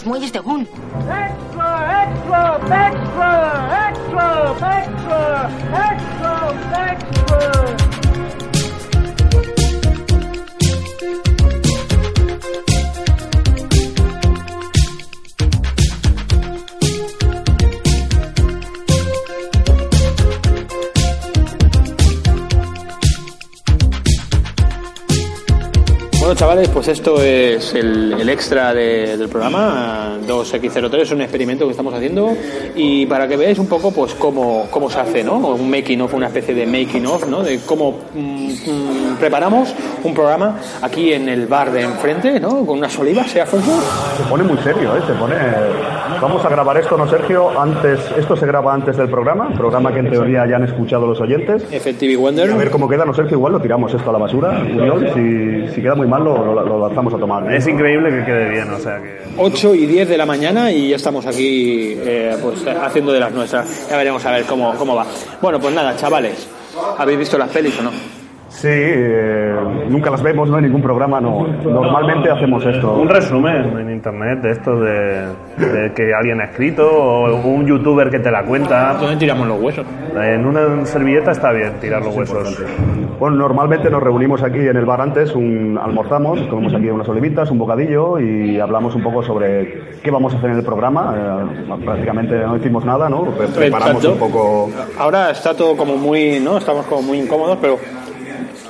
los 0.00 0.06
muelles 0.06 0.32
de 0.32 0.38
Gun. 0.40 0.62
Extra, 0.62 2.04
extra, 2.04 2.56
extra, 2.60 3.90
extra, 3.90 4.80
extra, 4.80 5.50
extra, 5.92 6.92
extra. 6.92 7.40
Bueno, 26.18 26.34
chavales, 26.34 26.68
pues 26.68 26.88
esto 26.88 27.22
es 27.22 27.74
el, 27.74 28.12
el 28.20 28.28
extra 28.28 28.74
de- 28.74 29.16
del 29.16 29.28
programa 29.28 29.99
2X03, 30.30 30.94
es 31.00 31.12
un 31.12 31.20
experimento 31.22 31.64
que 31.64 31.72
estamos 31.72 31.92
haciendo 31.94 32.32
y 32.76 33.06
para 33.06 33.26
que 33.28 33.36
veáis 33.36 33.58
un 33.58 33.66
poco 33.66 33.90
pues 33.92 34.14
cómo, 34.14 34.66
cómo 34.70 34.88
se 34.88 35.00
hace, 35.00 35.24
¿no? 35.24 35.36
Un 35.38 35.70
making 35.70 36.00
of, 36.02 36.14
una 36.14 36.26
especie 36.28 36.54
de 36.54 36.66
making 36.66 37.06
of, 37.06 37.26
¿no? 37.28 37.42
De 37.42 37.58
cómo 37.66 37.98
mm, 38.14 38.18
mm, 38.20 39.16
preparamos 39.18 39.74
un 40.04 40.14
programa 40.14 40.58
aquí 40.82 41.12
en 41.12 41.28
el 41.28 41.46
bar 41.46 41.70
de 41.72 41.82
enfrente, 41.82 42.38
¿no? 42.40 42.64
Con 42.64 42.78
unas 42.78 42.98
olivas, 42.98 43.34
¿eh, 43.34 43.40
Alfonso? 43.40 43.80
Se 44.16 44.22
pone 44.28 44.44
muy 44.44 44.56
serio, 44.58 44.96
¿eh? 44.96 45.00
Se 45.06 45.12
pone... 45.14 45.34
Vamos 46.20 46.44
a 46.44 46.48
grabar 46.50 46.76
esto, 46.76 46.96
¿no, 46.96 47.08
Sergio? 47.08 47.58
Antes... 47.58 47.98
Esto 48.18 48.36
se 48.36 48.44
graba 48.46 48.74
antes 48.74 48.96
del 48.96 49.08
programa, 49.08 49.50
programa 49.56 49.92
que 49.92 50.00
en 50.00 50.10
teoría 50.10 50.46
ya 50.46 50.56
han 50.56 50.64
escuchado 50.64 51.06
los 51.06 51.20
oyentes. 51.20 51.62
FTV 51.64 52.16
Wonder. 52.18 52.50
A 52.50 52.56
ver 52.56 52.70
cómo 52.70 52.88
queda, 52.88 53.04
¿no, 53.04 53.14
Sergio? 53.14 53.36
Igual 53.36 53.52
lo 53.54 53.60
tiramos 53.60 53.92
esto 53.94 54.10
a 54.10 54.12
la 54.12 54.18
basura. 54.18 54.60
Si, 55.14 55.68
si 55.74 55.80
queda 55.82 55.94
muy 55.94 56.06
mal, 56.06 56.22
lo, 56.24 56.44
lo- 56.54 56.62
lo 56.66 56.86
lanzamos 56.86 57.14
a 57.14 57.18
tomar. 57.18 57.52
Es 57.54 57.66
increíble 57.66 58.10
que 58.10 58.24
quede 58.24 58.48
bien, 58.50 58.70
o 58.70 58.78
sea 58.78 58.98
que... 59.00 59.20
8 59.38 59.74
y 59.74 59.86
10 59.86 60.08
de 60.08 60.18
la 60.18 60.19
mañana 60.26 60.70
y 60.70 60.90
ya 60.90 60.96
estamos 60.96 61.26
aquí 61.26 61.94
eh, 61.96 62.36
pues 62.42 62.66
haciendo 62.66 63.12
de 63.12 63.20
las 63.20 63.32
nuestras. 63.32 63.88
Ya 63.88 63.96
veremos 63.96 64.24
a 64.24 64.32
ver 64.32 64.44
cómo, 64.44 64.74
cómo 64.74 64.94
va. 64.94 65.06
Bueno, 65.40 65.58
pues 65.60 65.74
nada, 65.74 65.96
chavales, 65.96 66.48
¿habéis 66.98 67.18
visto 67.18 67.38
las 67.38 67.50
pelis 67.50 67.78
o 67.78 67.82
no? 67.82 67.90
Sí, 68.48 68.66
eh, 68.68 69.54
nunca 69.88 70.10
las 70.10 70.20
vemos, 70.22 70.48
no 70.50 70.56
hay 70.56 70.64
ningún 70.64 70.82
programa, 70.82 71.20
no. 71.20 71.46
Normalmente 71.46 72.30
hacemos 72.30 72.66
esto. 72.66 72.94
Un 72.94 73.08
resumen 73.08 73.78
en 73.78 73.90
internet 73.92 74.40
de 74.40 74.50
esto 74.50 74.80
de, 74.80 75.26
de 75.56 75.92
que 75.94 76.12
alguien 76.12 76.40
ha 76.40 76.46
escrito 76.46 76.84
o 76.84 77.46
un 77.46 77.64
youtuber 77.64 78.10
que 78.10 78.18
te 78.18 78.30
la 78.30 78.42
cuenta. 78.42 78.94
¿Dónde 78.94 79.16
tiramos 79.16 79.46
los 79.46 79.60
huesos? 79.60 79.86
En 80.16 80.44
una 80.44 80.84
servilleta 80.84 81.30
está 81.30 81.52
bien 81.52 81.74
tirar 81.80 82.02
los 82.02 82.14
huesos. 82.14 82.60
Bueno, 83.20 83.36
normalmente 83.36 83.90
nos 83.90 84.02
reunimos 84.02 84.42
aquí 84.42 84.58
en 84.60 84.76
el 84.78 84.86
bar 84.86 85.02
antes, 85.02 85.34
un, 85.34 85.78
almorzamos, 85.80 86.40
comemos 86.48 86.72
aquí 86.72 86.88
unas 86.88 87.06
olivitas, 87.06 87.50
un 87.50 87.58
bocadillo 87.58 88.18
y 88.18 88.58
hablamos 88.58 88.94
un 88.94 89.02
poco 89.02 89.22
sobre 89.22 89.98
qué 90.02 90.10
vamos 90.10 90.32
a 90.32 90.38
hacer 90.38 90.48
en 90.50 90.56
el 90.56 90.64
programa. 90.64 91.14
Eh, 91.68 91.74
prácticamente 91.84 92.34
no 92.38 92.56
hicimos 92.56 92.82
nada, 92.86 93.10
¿no? 93.10 93.24
Pre- 93.24 93.48
Preparamos 93.48 94.02
Exacto. 94.02 94.12
un 94.12 94.18
poco... 94.32 94.70
Ahora 94.98 95.30
está 95.32 95.54
todo 95.54 95.76
como 95.76 95.98
muy, 95.98 96.40
¿no? 96.40 96.56
Estamos 96.56 96.86
como 96.86 97.02
muy 97.02 97.18
incómodos, 97.20 97.58
pero 97.60 97.78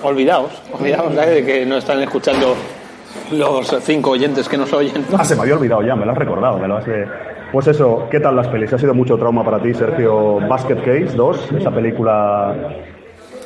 olvidaos, 0.03 0.51
olvidaos 0.79 1.15
¿sabes? 1.15 1.31
de 1.37 1.47
que 1.47 1.65
no 1.65 1.77
están 1.77 2.03
escuchando 2.03 2.57
los 3.31 3.69
cinco 3.83 4.11
oyentes 4.11 4.49
que 4.49 4.57
nos 4.59 4.73
oyen. 4.73 5.05
¿no? 5.13 5.17
Ah, 5.19 5.25
se 5.25 5.37
me 5.37 5.43
había 5.43 5.55
olvidado 5.55 5.83
ya, 5.83 5.95
me 5.95 6.05
lo 6.05 6.11
has 6.11 6.19
recordado, 6.19 6.59
me 6.59 6.67
lo 6.67 6.77
has... 6.79 6.89
eh, 6.89 7.07
Pues 7.53 7.69
eso, 7.69 8.09
¿qué 8.11 8.19
tal 8.19 8.35
las 8.35 8.49
pelis? 8.49 8.73
¿Ha 8.73 8.79
sido 8.79 8.95
mucho 8.95 9.17
trauma 9.17 9.45
para 9.45 9.61
ti, 9.61 9.73
Sergio? 9.75 10.41
Basket 10.49 10.79
Case 10.79 11.17
2, 11.17 11.53
esa 11.53 11.71
película... 11.71 12.53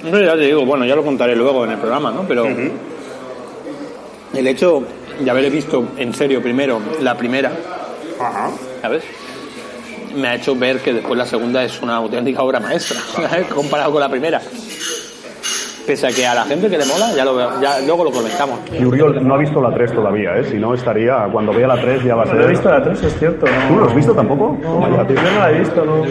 No, 0.04 0.20
ya 0.20 0.34
te 0.34 0.42
digo, 0.42 0.64
bueno, 0.66 0.84
ya 0.84 0.94
lo 0.94 1.02
contaré 1.02 1.34
luego 1.34 1.64
en 1.64 1.72
el 1.72 1.78
programa, 1.78 2.10
¿no? 2.10 2.22
Pero 2.28 2.46
el 4.34 4.46
hecho 4.46 4.82
de 5.18 5.30
haber 5.30 5.50
visto 5.50 5.84
en 5.96 6.12
serio 6.12 6.42
primero 6.42 6.80
la 7.00 7.16
primera, 7.16 7.50
¿sabes? 8.82 9.04
Me 10.14 10.28
ha 10.28 10.34
hecho 10.34 10.54
ver 10.54 10.80
que 10.80 10.92
después 10.92 11.16
la 11.16 11.26
segunda 11.26 11.64
es 11.64 11.80
una 11.82 11.96
auténtica 11.96 12.42
obra 12.42 12.60
maestra, 12.60 13.00
¿sabes? 13.28 13.46
comparado 13.46 13.92
con 13.92 14.00
la 14.00 14.08
primera. 14.08 14.40
Pese 15.86 16.06
a 16.06 16.10
que 16.10 16.26
a 16.26 16.34
la 16.34 16.44
gente 16.44 16.70
que 16.70 16.78
le 16.78 16.86
mola, 16.86 17.12
ya 17.14 17.24
lo 17.24 17.34
veo, 17.34 17.60
ya 17.60 17.80
luego 17.80 18.04
lo 18.04 18.10
comentamos. 18.10 18.60
Y 18.72 18.84
Uriol 18.84 19.26
no 19.26 19.34
ha 19.34 19.38
visto 19.38 19.60
la 19.60 19.70
3 19.70 19.92
todavía, 19.92 20.30
¿eh? 20.36 20.44
Si 20.50 20.56
no, 20.56 20.72
estaría... 20.72 21.28
Cuando 21.30 21.52
vea 21.52 21.66
la 21.66 21.78
3 21.78 22.02
ya 22.04 22.14
va 22.14 22.22
a 22.22 22.26
ser... 22.26 22.36
No 22.36 22.44
he 22.44 22.48
visto 22.48 22.70
la 22.70 22.82
3, 22.82 23.02
es 23.02 23.18
cierto. 23.18 23.44
¿Tú 23.68 23.76
lo 23.76 23.86
has 23.86 23.94
visto 23.94 24.14
tampoco? 24.14 24.56
Vaya, 24.80 25.06
tío. 25.06 25.16
Yo 25.16 25.30
no 25.30 25.38
la 25.40 25.50
he 25.50 25.58
visto, 25.58 25.84
no. 25.84 26.02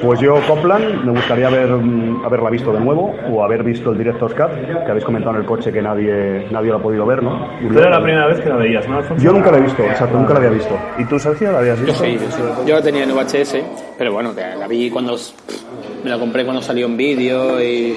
Pues 0.00 0.20
yo, 0.20 0.34
Copland, 0.46 1.04
me 1.04 1.10
gustaría 1.12 1.48
haber, 1.48 1.68
mm, 1.68 2.24
haberla 2.24 2.50
visto 2.50 2.72
de 2.72 2.80
nuevo 2.80 3.14
o 3.30 3.42
haber 3.44 3.62
visto 3.62 3.90
el 3.90 3.98
Director's 3.98 4.34
Cut, 4.34 4.50
que 4.84 4.90
habéis 4.90 5.04
comentado 5.04 5.34
en 5.34 5.42
el 5.42 5.46
coche 5.46 5.72
que 5.72 5.82
nadie, 5.82 6.46
nadie 6.50 6.70
lo 6.70 6.76
ha 6.76 6.82
podido 6.82 7.04
ver, 7.04 7.22
¿no? 7.22 7.48
Tú 7.68 7.78
era 7.78 7.90
la 7.90 8.02
primera 8.02 8.26
vez 8.26 8.40
que 8.40 8.48
la 8.48 8.56
veías, 8.56 8.88
¿no, 8.88 8.98
Alfonso? 8.98 9.22
Yo 9.24 9.32
nunca 9.32 9.50
la 9.50 9.58
he 9.58 9.62
visto, 9.62 9.82
exacto, 9.82 10.16
nunca 10.16 10.32
la 10.34 10.38
había 10.40 10.50
visto. 10.50 10.78
¿Y 10.98 11.04
tú, 11.04 11.18
Sergio, 11.18 11.52
la 11.52 11.58
habías 11.58 11.78
Yo 11.80 11.86
visto? 11.86 12.04
sí, 12.04 12.18
yo 12.66 12.74
la 12.76 12.82
tenía 12.82 13.04
en 13.04 13.10
VHS, 13.10 13.56
pero 13.98 14.12
bueno, 14.12 14.32
la 14.34 14.56
la 14.56 14.68
vi 14.68 14.90
cuando 14.90 15.16
me 16.04 16.10
la 16.10 16.18
compré 16.18 16.44
cuando 16.44 16.62
salió 16.62 16.86
en 16.86 16.96
vídeo 16.96 17.60
y 17.62 17.96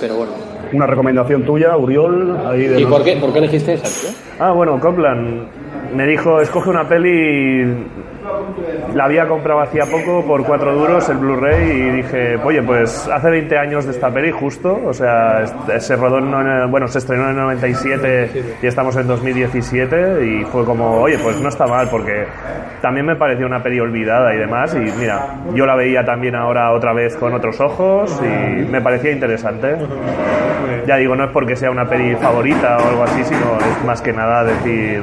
pero 0.00 0.16
bueno. 0.16 0.32
Una 0.72 0.86
recomendación 0.86 1.44
tuya, 1.44 1.76
Uriol, 1.76 2.38
ahí 2.46 2.66
de 2.66 2.80
¿Y 2.80 2.86
por 2.86 3.04
qué, 3.04 3.16
por 3.16 3.32
qué 3.32 3.38
elegiste 3.40 3.74
esa, 3.74 3.84
tío? 3.84 4.16
Ah, 4.40 4.52
bueno, 4.52 4.80
Copland 4.80 5.46
me 5.94 6.06
dijo, 6.06 6.40
escoge 6.40 6.70
una 6.70 6.88
peli, 6.88 7.86
la 8.94 9.04
había 9.04 9.26
comprado 9.28 9.60
hacía 9.60 9.84
poco 9.86 10.24
por 10.26 10.44
cuatro 10.44 10.74
duros 10.74 11.08
el 11.08 11.18
Blu-ray 11.18 11.70
y 11.70 11.90
dije, 11.90 12.36
oye, 12.44 12.62
pues 12.62 13.08
hace 13.08 13.30
20 13.30 13.58
años 13.58 13.84
de 13.84 13.92
esta 13.92 14.10
peli 14.10 14.30
justo, 14.30 14.80
o 14.84 14.92
sea, 14.92 15.42
es- 15.42 15.84
se 15.84 15.96
rodó, 15.96 16.18
en, 16.18 16.30
no- 16.30 16.68
bueno, 16.68 16.88
se 16.88 16.98
estrenó 16.98 17.30
en 17.30 17.36
97 17.36 18.56
y 18.62 18.66
estamos 18.66 18.96
en 18.96 19.06
2017 19.06 20.24
y 20.24 20.44
fue 20.44 20.64
como, 20.64 21.00
oye, 21.00 21.18
pues 21.22 21.40
no 21.40 21.48
está 21.48 21.66
mal 21.66 21.88
porque 21.90 22.26
también 22.80 23.06
me 23.06 23.16
pareció 23.16 23.46
una 23.46 23.62
peli 23.62 23.80
olvidada 23.80 24.34
y 24.34 24.38
demás 24.38 24.74
y 24.74 24.78
mira, 24.98 25.36
yo 25.54 25.66
la 25.66 25.76
veía 25.76 26.04
también 26.04 26.34
ahora 26.34 26.72
otra 26.72 26.92
vez 26.92 27.16
con 27.16 27.32
otros 27.34 27.60
ojos 27.60 28.20
y 28.22 28.64
me 28.70 28.80
parecía 28.80 29.10
interesante. 29.12 29.76
Ya 30.86 30.96
digo, 30.96 31.14
no 31.14 31.24
es 31.24 31.30
porque 31.30 31.54
sea 31.56 31.70
una 31.70 31.84
peli 31.88 32.16
favorita 32.16 32.76
o 32.78 32.88
algo 32.88 33.04
así, 33.04 33.22
sino 33.24 33.56
es 33.58 33.84
más 33.84 34.02
que 34.02 34.12
nada 34.12 34.42
decir, 34.44 35.00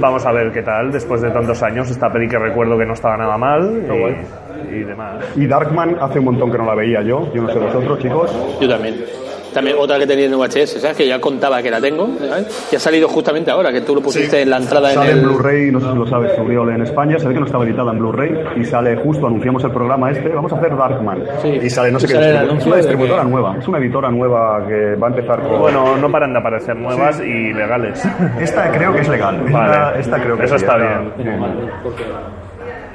vamos 0.00 0.24
a 0.26 0.32
ver 0.32 0.52
qué 0.52 0.62
tal 0.62 0.90
después 0.90 1.20
de 1.22 1.30
tantos 1.30 1.62
años, 1.62 1.90
esta 1.90 2.10
peli 2.10 2.28
que 2.28 2.38
recuerdo 2.38 2.78
que 2.78 2.86
no 2.86 2.94
estaba 2.94 3.16
nada 3.16 3.36
mal 3.36 3.84
y, 4.70 4.74
y 4.76 4.84
demás. 4.84 5.24
Y 5.36 5.46
Darkman 5.46 5.96
hace 6.00 6.18
un 6.18 6.26
montón 6.26 6.50
que 6.50 6.58
no 6.58 6.66
la 6.66 6.74
veía 6.74 7.02
yo, 7.02 7.32
yo 7.32 7.42
no 7.42 7.48
sé 7.48 7.58
vosotros, 7.58 7.98
chicos. 7.98 8.58
Yo 8.60 8.68
también. 8.68 8.96
También 9.56 9.76
otra 9.78 9.98
que 9.98 10.06
tenía 10.06 10.26
en 10.26 10.32
VHS, 10.38 10.80
¿sabes? 10.80 10.96
Que 10.98 11.06
ya 11.08 11.18
contaba 11.18 11.62
que 11.62 11.70
la 11.70 11.80
tengo, 11.80 12.08
¿sabes? 12.28 12.66
Que 12.70 12.76
ha 12.76 12.78
salido 12.78 13.08
justamente 13.08 13.50
ahora, 13.50 13.72
que 13.72 13.80
tú 13.80 13.94
lo 13.94 14.02
pusiste 14.02 14.42
en 14.42 14.50
la 14.50 14.58
entrada 14.58 14.90
en 14.90 14.94
Sale 14.96 15.10
en 15.12 15.18
el... 15.18 15.24
Blu-ray, 15.24 15.70
no 15.72 15.80
sé 15.80 15.86
si 15.90 15.94
lo 15.96 16.06
sabes, 16.06 16.32
Uriol, 16.38 16.70
en 16.74 16.82
España, 16.82 17.18
se 17.18 17.26
ve 17.26 17.32
que 17.34 17.40
no 17.40 17.46
estaba 17.46 17.64
editada 17.64 17.92
en 17.92 17.98
Blu-ray 17.98 18.34
y 18.56 18.64
sale 18.66 18.96
justo, 18.96 19.26
anunciamos 19.26 19.64
el 19.64 19.70
programa 19.70 20.10
este, 20.10 20.28
vamos 20.28 20.52
a 20.52 20.56
hacer 20.56 20.76
Darkman. 20.76 21.24
Sí. 21.40 21.48
Y 21.62 21.70
sale, 21.70 21.90
no 21.90 21.98
sé 21.98 22.06
Y 22.06 22.08
qué, 22.10 22.14
sale 22.14 22.58
es 22.58 22.66
una 22.66 22.76
distribuidora 22.76 23.22
que- 23.22 23.28
nueva, 23.30 23.56
es 23.58 23.66
una 23.66 23.78
editora 23.78 24.10
nueva 24.10 24.66
que 24.68 24.94
va 24.96 25.06
a 25.06 25.10
empezar 25.10 25.40
con... 25.42 25.58
Bueno, 25.60 25.96
no 25.96 26.10
paran 26.12 26.32
de 26.34 26.38
aparecer 26.38 26.76
nuevas 26.76 27.18
y 27.20 27.52
legales. 27.54 28.04
Esta 28.40 28.70
creo 28.70 28.92
que 28.92 29.00
es 29.00 29.08
legal. 29.08 29.40
Vale. 29.50 29.72
Esta, 29.72 29.98
esta 30.00 30.22
creo 30.22 30.36
que 30.36 30.44
Eso 30.44 30.58
sí, 30.58 30.64
está 30.64 30.76
esta- 30.76 31.00
bien. 31.22 32.45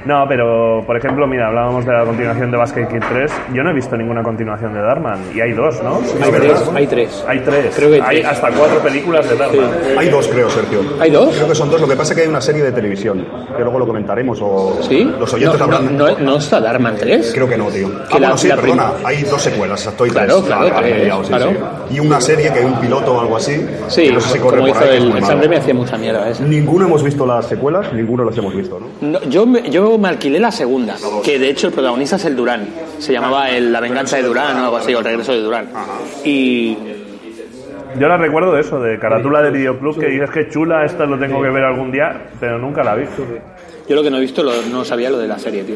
No, 0.06 0.26
pero 0.28 0.84
por 0.86 0.98
ejemplo, 0.98 1.28
mira, 1.28 1.48
hablábamos 1.48 1.86
de 1.86 1.94
la 1.94 2.04
continuación 2.06 2.52
de 2.52 2.58
Basket 2.58 2.88
Kid 2.88 3.04
3. 3.10 3.32
Yo 3.54 3.64
no 3.64 3.72
he 3.72 3.74
visto 3.74 3.96
ninguna 3.98 4.24
continuación 4.24 4.74
de 4.74 4.82
Darman. 4.82 5.20
Y 5.36 5.42
hay 5.42 5.52
dos, 5.54 5.82
¿no? 5.84 6.00
Hay 6.24 6.32
tres, 6.32 6.72
hay 6.74 6.88
tres. 6.88 7.26
Hay 7.28 7.40
tres. 7.40 7.76
Creo 7.76 7.90
que 7.92 8.02
hay 8.02 8.18
tres. 8.22 8.26
hasta 8.32 8.50
cuatro 8.52 8.80
películas 8.80 9.30
de 9.30 9.36
Darman. 9.36 9.70
Hay 9.98 10.10
dos, 10.10 10.28
creo, 10.28 10.50
Sergio. 10.50 10.80
¿Hay 11.00 11.12
dos? 11.12 11.36
Creo 11.36 11.48
que 11.48 11.56
son 11.56 11.70
dos. 11.70 11.80
Lo 11.82 11.88
que 11.88 11.96
pasa 11.96 12.14
es 12.14 12.18
que 12.18 12.24
hay 12.24 12.30
una 12.30 12.42
serie 12.42 12.64
de 12.64 12.72
televisión, 12.72 13.26
que 13.56 13.62
luego 13.64 13.80
lo 13.80 13.88
comentaremos. 13.88 14.40
O 14.42 14.78
¿Sí? 14.82 15.04
Los 15.20 15.34
oyentes 15.34 15.60
no, 15.60 15.66
habrán. 15.66 15.98
no, 15.98 16.08
no, 16.12 16.20
no 16.20 16.36
está 16.38 16.60
Darman 16.60 16.96
3. 16.98 17.32
Creo 17.34 17.48
que 17.48 17.58
no, 17.58 17.68
tío. 17.70 17.88
Ah, 17.90 18.08
la- 18.14 18.18
bueno, 18.20 18.38
sí, 18.38 18.48
la 18.48 18.56
perdona. 18.56 18.92
prim- 18.94 19.06
Hay 19.08 19.22
dos 19.24 19.42
secuelas, 19.42 19.86
estoy 19.86 20.10
Claro, 20.10 20.36
tres. 20.38 20.46
claro, 20.48 20.62
vale, 20.74 20.88
tres, 20.88 20.98
me 20.98 21.04
liado, 21.06 21.24
sí, 21.24 21.30
claro. 21.30 21.50
sí. 21.90 21.96
Y 21.96 22.00
una 22.00 22.22
serie 22.22 22.52
que 22.52 22.60
hay 22.60 22.66
un 22.66 22.80
piloto 22.80 23.14
o 23.16 23.22
algo 23.22 23.38
así. 23.38 23.66
Sí, 23.88 24.04
que 24.04 24.12
no 24.14 24.20
sé 24.22 24.34
si 24.34 24.40
corre 24.40 24.58
como 24.60 24.74
por 24.74 24.82
hizo 24.84 24.92
ahí, 24.92 24.98
el, 24.98 25.12
el 25.18 25.22
Raimi 25.40 25.56
hacía 25.56 25.74
mucha 25.74 25.98
mierda 25.98 26.30
esa. 26.30 26.44
Ninguno 26.44 26.86
hemos 26.86 27.04
visto 27.04 27.26
las 27.26 27.46
secuelas, 27.48 27.92
ninguno 27.94 28.24
las 28.24 28.38
hemos 28.38 28.56
visto, 28.56 28.80
¿no? 28.80 28.88
No, 29.02 29.20
yo, 29.24 29.46
me, 29.46 29.70
yo 29.70 29.91
me 29.98 30.10
alquilé 30.10 30.40
la 30.40 30.52
segunda, 30.52 30.96
que 31.24 31.40
de 31.40 31.50
hecho 31.50 31.68
el 31.68 31.74
protagonista 31.74 32.16
es 32.16 32.26
el 32.26 32.36
Durán. 32.36 32.68
Se 33.00 33.14
llamaba 33.14 33.50
el, 33.50 33.72
La 33.72 33.80
venganza 33.80 34.18
de 34.18 34.24
Durán 34.24 34.58
o 34.58 34.64
algo 34.66 34.78
así, 34.78 34.94
o 34.94 35.00
el 35.00 35.06
regreso 35.06 35.34
de 35.34 35.40
Durán. 35.40 35.70
Y 36.24 36.78
Yo 38.00 38.08
la 38.08 38.18
recuerdo 38.18 38.54
de 38.54 38.62
eso, 38.62 38.80
de 38.80 38.98
carátula 39.00 39.42
de 39.42 39.52
videoclub, 39.52 40.00
que 40.00 40.08
dices 40.08 40.30
que 40.30 40.50
chula, 40.50 40.86
esta 40.86 41.06
lo 41.06 41.20
tengo 41.20 41.42
que 41.42 41.50
ver 41.50 41.64
algún 41.64 41.92
día, 41.92 42.30
pero 42.40 42.58
nunca 42.58 42.84
la 42.84 42.96
vi. 42.96 43.06
Yo 43.88 43.96
lo 43.96 44.04
que 44.04 44.10
no 44.12 44.18
he 44.18 44.22
visto 44.22 44.42
lo- 44.44 44.52
no 44.72 44.86
sabía 44.86 45.10
lo 45.10 45.18
de 45.18 45.28
la 45.28 45.38
serie, 45.38 45.64
tío. 45.64 45.76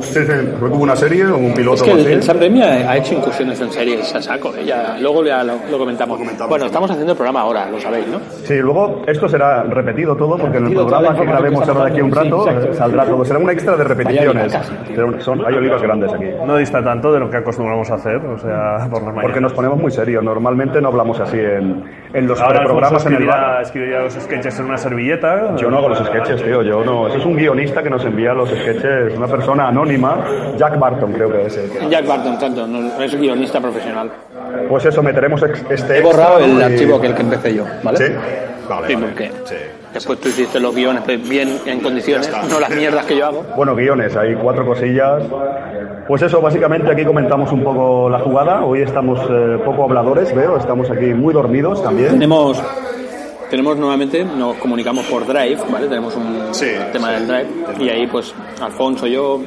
Sí, 0.00 0.20
sí, 0.24 0.32
fue 0.58 0.70
como 0.70 0.82
una 0.84 0.96
serie, 0.96 1.26
un 1.26 1.52
piloto 1.52 1.76
Es 1.76 1.82
que 1.82 1.90
el, 1.92 2.06
el 2.06 2.22
Sam 2.22 2.38
Raimi 2.38 2.62
ha 2.62 2.90
ha 2.90 2.96
hecho 2.96 3.14
incursiones 3.14 3.60
en 3.60 3.70
series 3.70 4.14
a 4.14 4.22
saco. 4.22 4.52
¿eh? 4.56 4.64
Ya, 4.64 4.96
luego 5.00 5.24
ya 5.24 5.44
lo, 5.44 5.54
lo 5.70 5.78
comentamos. 5.78 6.18
Bueno, 6.48 6.66
estamos 6.66 6.90
haciendo 6.90 7.12
el 7.12 7.16
programa 7.16 7.40
ahora, 7.42 7.68
lo 7.70 7.78
sabéis, 7.78 8.06
¿no? 8.08 8.18
Sí, 8.44 8.54
luego 8.58 9.02
esto 9.06 9.28
será 9.28 9.62
repetido 9.64 10.16
todo 10.16 10.38
porque 10.38 10.56
en 10.56 10.64
el 10.64 10.70
Repetido 10.70 10.86
toda 10.86 11.02
la 11.02 11.08
programa 11.08 11.24
que 11.26 11.32
grabemos 11.32 11.64
que 11.64 11.70
ahora 11.70 11.84
de 11.84 11.90
aquí 11.90 12.00
a 12.00 12.04
un 12.04 12.12
rato 12.12 12.44
sí, 12.44 12.48
eh, 12.48 12.52
exacto. 12.52 12.74
saldrá 12.74 13.04
todo. 13.04 13.24
Será 13.24 13.38
una 13.40 13.52
extra 13.52 13.76
de 13.76 13.84
repeticiones. 13.84 14.44
olivas, 14.54 14.72
Pero 14.88 15.20
Son, 15.20 15.44
hay 15.46 15.54
olivas 15.54 15.82
grandes 15.82 16.12
aquí. 16.14 16.26
No 16.46 16.56
dista 16.56 16.82
tanto 16.82 17.12
de 17.12 17.20
lo 17.20 17.28
que 17.30 17.36
acostumbramos 17.36 17.90
a 17.90 17.94
hacer, 17.94 18.16
o 18.16 18.38
sea, 18.38 18.88
por 18.90 19.02
las. 19.02 19.14
Porque 19.22 19.40
nos 19.40 19.52
ponemos 19.52 19.78
muy 19.78 19.90
serios. 19.90 20.24
Normalmente 20.24 20.80
no 20.80 20.88
hablamos 20.88 21.20
así 21.20 21.38
en, 21.38 21.84
en 22.14 22.26
los 22.26 22.40
Ahora 22.40 22.64
programas 22.64 23.04
en 23.06 23.14
el 23.14 23.26
bar. 23.26 23.62
escribirá 23.62 24.02
los 24.02 24.14
sketches 24.14 24.58
en 24.60 24.64
una 24.66 24.78
servilleta. 24.78 25.56
Yo 25.56 25.70
no 25.70 25.78
hago 25.78 25.88
los 25.90 25.98
sketches, 25.98 26.42
tío. 26.42 26.62
Yo 26.62 26.82
no. 26.84 27.08
Eso 27.08 27.18
es 27.18 27.24
un 27.26 27.36
guionista 27.40 27.82
que 27.82 27.90
nos 27.90 28.04
envía 28.04 28.32
los 28.34 28.48
sketches. 28.50 29.16
Una 29.16 29.26
persona 29.26 29.68
anónima. 29.68 30.24
Jack 30.56 30.78
Barton, 30.78 31.12
creo 31.12 31.30
que 31.32 31.46
es. 31.46 31.56
el 31.56 31.70
que- 31.70 31.88
Jack 31.88 32.06
Barton, 32.06 32.38
tanto, 32.38 32.66
no, 32.66 33.02
es 33.02 33.14
guionista 33.18 33.60
profesional. 33.60 34.10
Pues 34.68 34.84
eso, 34.86 35.02
meteremos 35.02 35.42
ex- 35.42 35.64
este. 35.70 35.98
He 35.98 36.00
borrado 36.02 36.38
el 36.38 36.62
archivo 36.62 37.00
que 37.00 37.08
el 37.08 37.14
que 37.14 37.22
empecé 37.22 37.54
yo, 37.54 37.64
¿vale? 37.82 37.98
Sí. 37.98 38.04
Vale, 38.68 38.86
Sí, 38.86 38.94
vale. 38.94 39.06
porque 39.06 39.32
Sí. 39.44 39.54
después 39.92 40.20
tú 40.20 40.28
hiciste 40.28 40.60
los 40.60 40.72
guiones 40.74 41.02
pues, 41.04 41.28
bien 41.28 41.58
en 41.66 41.80
condiciones, 41.80 42.30
no 42.48 42.60
las 42.60 42.70
mierdas 42.70 43.04
que 43.06 43.16
yo 43.16 43.26
hago. 43.26 43.44
Bueno, 43.56 43.74
guiones, 43.74 44.16
hay 44.16 44.34
cuatro 44.36 44.64
cosillas. 44.64 45.22
Pues 46.06 46.22
eso, 46.22 46.40
básicamente 46.40 46.90
aquí 46.90 47.04
comentamos 47.04 47.50
un 47.52 47.62
poco 47.64 48.08
la 48.10 48.18
jugada. 48.20 48.64
Hoy 48.64 48.82
estamos 48.82 49.20
eh, 49.30 49.58
poco 49.64 49.84
habladores, 49.84 50.34
veo. 50.34 50.56
Estamos 50.56 50.90
aquí 50.90 51.06
muy 51.06 51.32
dormidos 51.34 51.82
también. 51.82 52.10
Tenemos, 52.10 52.62
tenemos 53.50 53.76
nuevamente, 53.76 54.24
nos 54.24 54.56
comunicamos 54.56 55.04
por 55.06 55.26
Drive, 55.26 55.58
¿vale? 55.70 55.88
Tenemos 55.88 56.14
un 56.16 56.54
Sí, 56.54 56.68
tema 56.92 57.10
del 57.10 57.26
Drive 57.26 57.46
y 57.80 57.88
ahí 57.90 58.06
pues 58.06 58.32
Alfonso, 58.62 59.06
yo, 59.06 59.40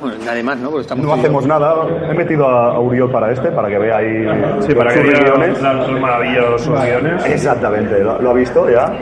bueno, 0.00 0.16
nadie 0.24 0.42
más, 0.42 0.58
¿no? 0.58 0.70
Porque 0.70 0.82
estamos 0.82 1.04
No 1.04 1.14
yo. 1.14 1.20
hacemos 1.20 1.46
nada. 1.46 1.86
He 2.10 2.14
metido 2.14 2.46
a 2.48 2.80
Uriol 2.80 3.10
para 3.10 3.32
este, 3.32 3.48
para 3.50 3.68
que 3.68 3.78
vea 3.78 3.96
ahí 3.98 4.62
Sí, 4.66 4.74
para 4.74 4.92
que 4.92 5.00
sus 5.00 5.04
diga 5.08 5.20
guiones. 5.20 5.62
los 5.62 5.88
los 5.90 6.00
maravillosos 6.00 6.68
guiones. 6.84 7.24
Exactamente, 7.26 7.98
¿lo, 8.02 8.20
lo 8.20 8.30
ha 8.30 8.34
visto 8.34 8.68
ya? 8.70 8.92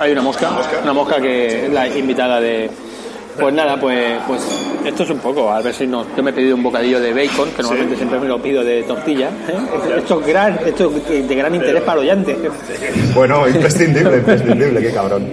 Hay 0.00 0.12
una 0.12 0.22
mosca, 0.22 0.48
una 0.82 0.92
mosca 0.92 1.20
que 1.20 1.66
es 1.66 1.72
la 1.72 1.86
invitada 1.86 2.40
de... 2.40 2.68
Pues 3.38 3.54
nada, 3.54 3.78
pues, 3.80 4.18
pues 4.26 4.42
esto 4.84 5.02
es 5.04 5.10
un 5.10 5.18
poco, 5.18 5.50
a 5.50 5.60
ver 5.62 5.72
si 5.72 5.86
no... 5.86 6.04
Yo 6.16 6.22
me 6.22 6.30
he 6.30 6.34
pedido 6.34 6.56
un 6.56 6.62
bocadillo 6.62 7.00
de 7.00 7.12
bacon, 7.12 7.50
que 7.50 7.62
normalmente 7.62 7.96
siempre 7.96 8.18
me 8.20 8.28
lo 8.28 8.40
pido 8.40 8.62
de 8.62 8.82
tortilla. 8.82 9.28
¿eh? 9.28 9.96
Esto 9.98 10.20
es 10.20 10.26
gran, 10.26 10.58
esto 10.66 10.92
es 11.08 11.28
de 11.28 11.34
gran 11.34 11.54
interés 11.54 11.82
para 11.82 12.00
el 12.00 12.08
oyente. 12.08 12.36
Bueno, 13.14 13.48
imprescindible, 13.48 14.18
imprescindible, 14.18 14.80
qué 14.80 14.92
cabrón. 14.92 15.30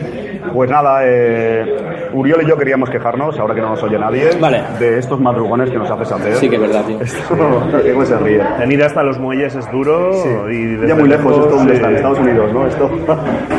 Pues 0.53 0.69
nada, 0.69 1.01
eh, 1.03 2.09
Uriol 2.13 2.43
y 2.43 2.47
yo 2.47 2.57
queríamos 2.57 2.89
quejarnos, 2.89 3.37
ahora 3.37 3.53
que 3.53 3.61
no 3.61 3.69
nos 3.69 3.83
oye 3.83 3.99
nadie, 3.99 4.29
Vale. 4.39 4.63
de 4.79 4.97
estos 4.97 5.19
madrugones 5.19 5.69
que 5.69 5.77
nos 5.77 5.89
haces 5.91 6.11
hacer. 6.11 6.35
Sí 6.37 6.49
que 6.49 6.55
es 6.55 6.61
verdad, 6.61 6.85
tío. 6.85 6.99
Esto, 7.01 7.35
¿cómo 7.37 8.05
se 8.05 8.17
ríe? 8.17 8.41
Venir 8.57 8.83
hasta 8.83 9.03
los 9.03 9.19
muelles 9.19 9.53
es 9.55 9.69
duro 9.71 10.49
y 10.49 10.87
Ya 10.87 10.95
muy 10.95 11.09
lejos, 11.09 11.31
lejos, 11.31 11.45
esto 11.45 11.55
donde 11.55 11.73
sí, 11.73 11.77
está, 11.77 11.89
en 11.89 11.95
Estados 11.95 12.19
Unidos, 12.19 12.53
¿no? 12.53 12.67
Esto. 12.67 12.89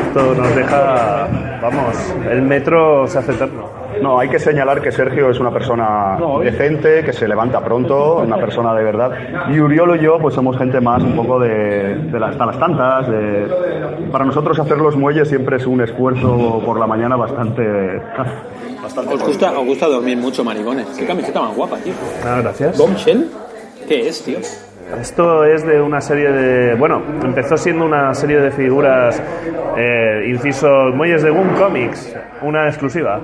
esto 0.07 0.35
nos 0.35 0.57
deja, 0.57 1.29
vamos, 1.63 2.15
el 2.31 2.43
metro 2.43 3.07
se 3.07 3.19
hace 3.19 3.33
eterno. 3.33 3.60
No, 4.03 4.19
hay 4.19 4.29
que 4.29 4.39
señalar 4.39 4.81
que 4.81 4.91
Sergio 4.93 5.31
es 5.31 5.39
una 5.41 5.51
persona 5.51 6.19
decente, 6.43 7.05
que 7.05 7.13
se 7.13 7.29
levanta 7.29 7.63
pronto, 7.63 8.17
una 8.17 8.37
persona 8.37 8.75
de 8.75 8.83
verdad. 8.85 9.11
Y 9.51 9.61
Uriol 9.61 9.97
y 10.01 10.03
yo, 10.05 10.19
pues 10.19 10.35
somos 10.35 10.57
gente 10.57 10.81
más 10.81 11.03
un 11.03 11.15
poco 11.17 11.39
de, 11.39 11.95
de 11.97 12.19
las, 12.21 12.31
hasta 12.33 12.47
las 12.47 12.59
tantas. 12.59 13.09
de- 13.09 13.47
para 14.11 14.25
nosotros 14.25 14.59
hacer 14.59 14.79
los 14.79 14.97
muelles 14.97 15.29
siempre 15.29 15.57
es 15.59 15.67
un 15.67 15.81
esfuerzo 15.81 16.61
por 16.65 16.79
la 16.81 16.87
mañana 16.87 17.17
bastante... 17.17 17.63
bastante 18.83 19.15
Os 19.15 19.23
gusta, 19.25 19.59
os 19.59 19.67
gusta 19.67 19.87
dormir 19.87 20.17
mucho, 20.17 20.43
maricones. 20.45 20.87
Qué 20.99 21.07
camiseta 21.07 21.41
más 21.41 21.55
guapa, 21.57 21.77
tío. 21.79 21.93
Ah, 22.25 22.39
gracias. 22.43 22.79
Bombshell, 22.79 23.29
¿qué 23.89 24.09
es, 24.09 24.25
tío? 24.25 24.39
Esto 24.99 25.45
es 25.45 25.65
de 25.67 25.81
una 25.81 26.01
serie 26.01 26.31
de. 26.31 26.75
Bueno, 26.75 27.03
empezó 27.23 27.57
siendo 27.57 27.85
una 27.85 28.13
serie 28.15 28.41
de 28.41 28.51
figuras, 28.51 29.23
eh, 29.77 30.25
inciso 30.29 30.69
Muelles 30.95 31.23
de 31.23 31.31
Boom 31.31 31.51
Comics, 31.59 32.17
una 32.43 32.67
exclusiva. 32.67 33.21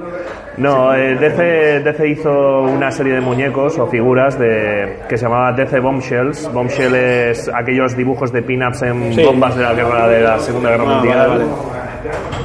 No, 0.58 0.94
eh, 0.94 1.16
DC, 1.16 1.80
DC 1.80 2.08
hizo 2.08 2.62
una 2.62 2.90
serie 2.90 3.14
de 3.14 3.20
muñecos 3.20 3.78
o 3.78 3.86
figuras 3.86 4.38
de, 4.38 5.00
que 5.08 5.16
se 5.16 5.24
llamaba 5.24 5.52
DC 5.52 5.80
Bombshells. 5.80 6.50
Bombshell 6.52 6.94
es 6.94 7.50
aquellos 7.52 7.96
dibujos 7.96 8.32
de 8.32 8.42
pin-ups 8.42 8.82
en 8.82 9.12
Sí. 9.12 9.24
bombas 9.24 9.56
de 9.56 9.62
la, 9.62 9.74
guerra, 9.74 10.08
de 10.08 10.20
la 10.22 10.38
Segunda 10.38 10.70
Guerra 10.70 10.84
Ah, 10.86 10.94
Mundial. 10.94 11.28
vale, 11.28 11.44
vale. 11.44 11.75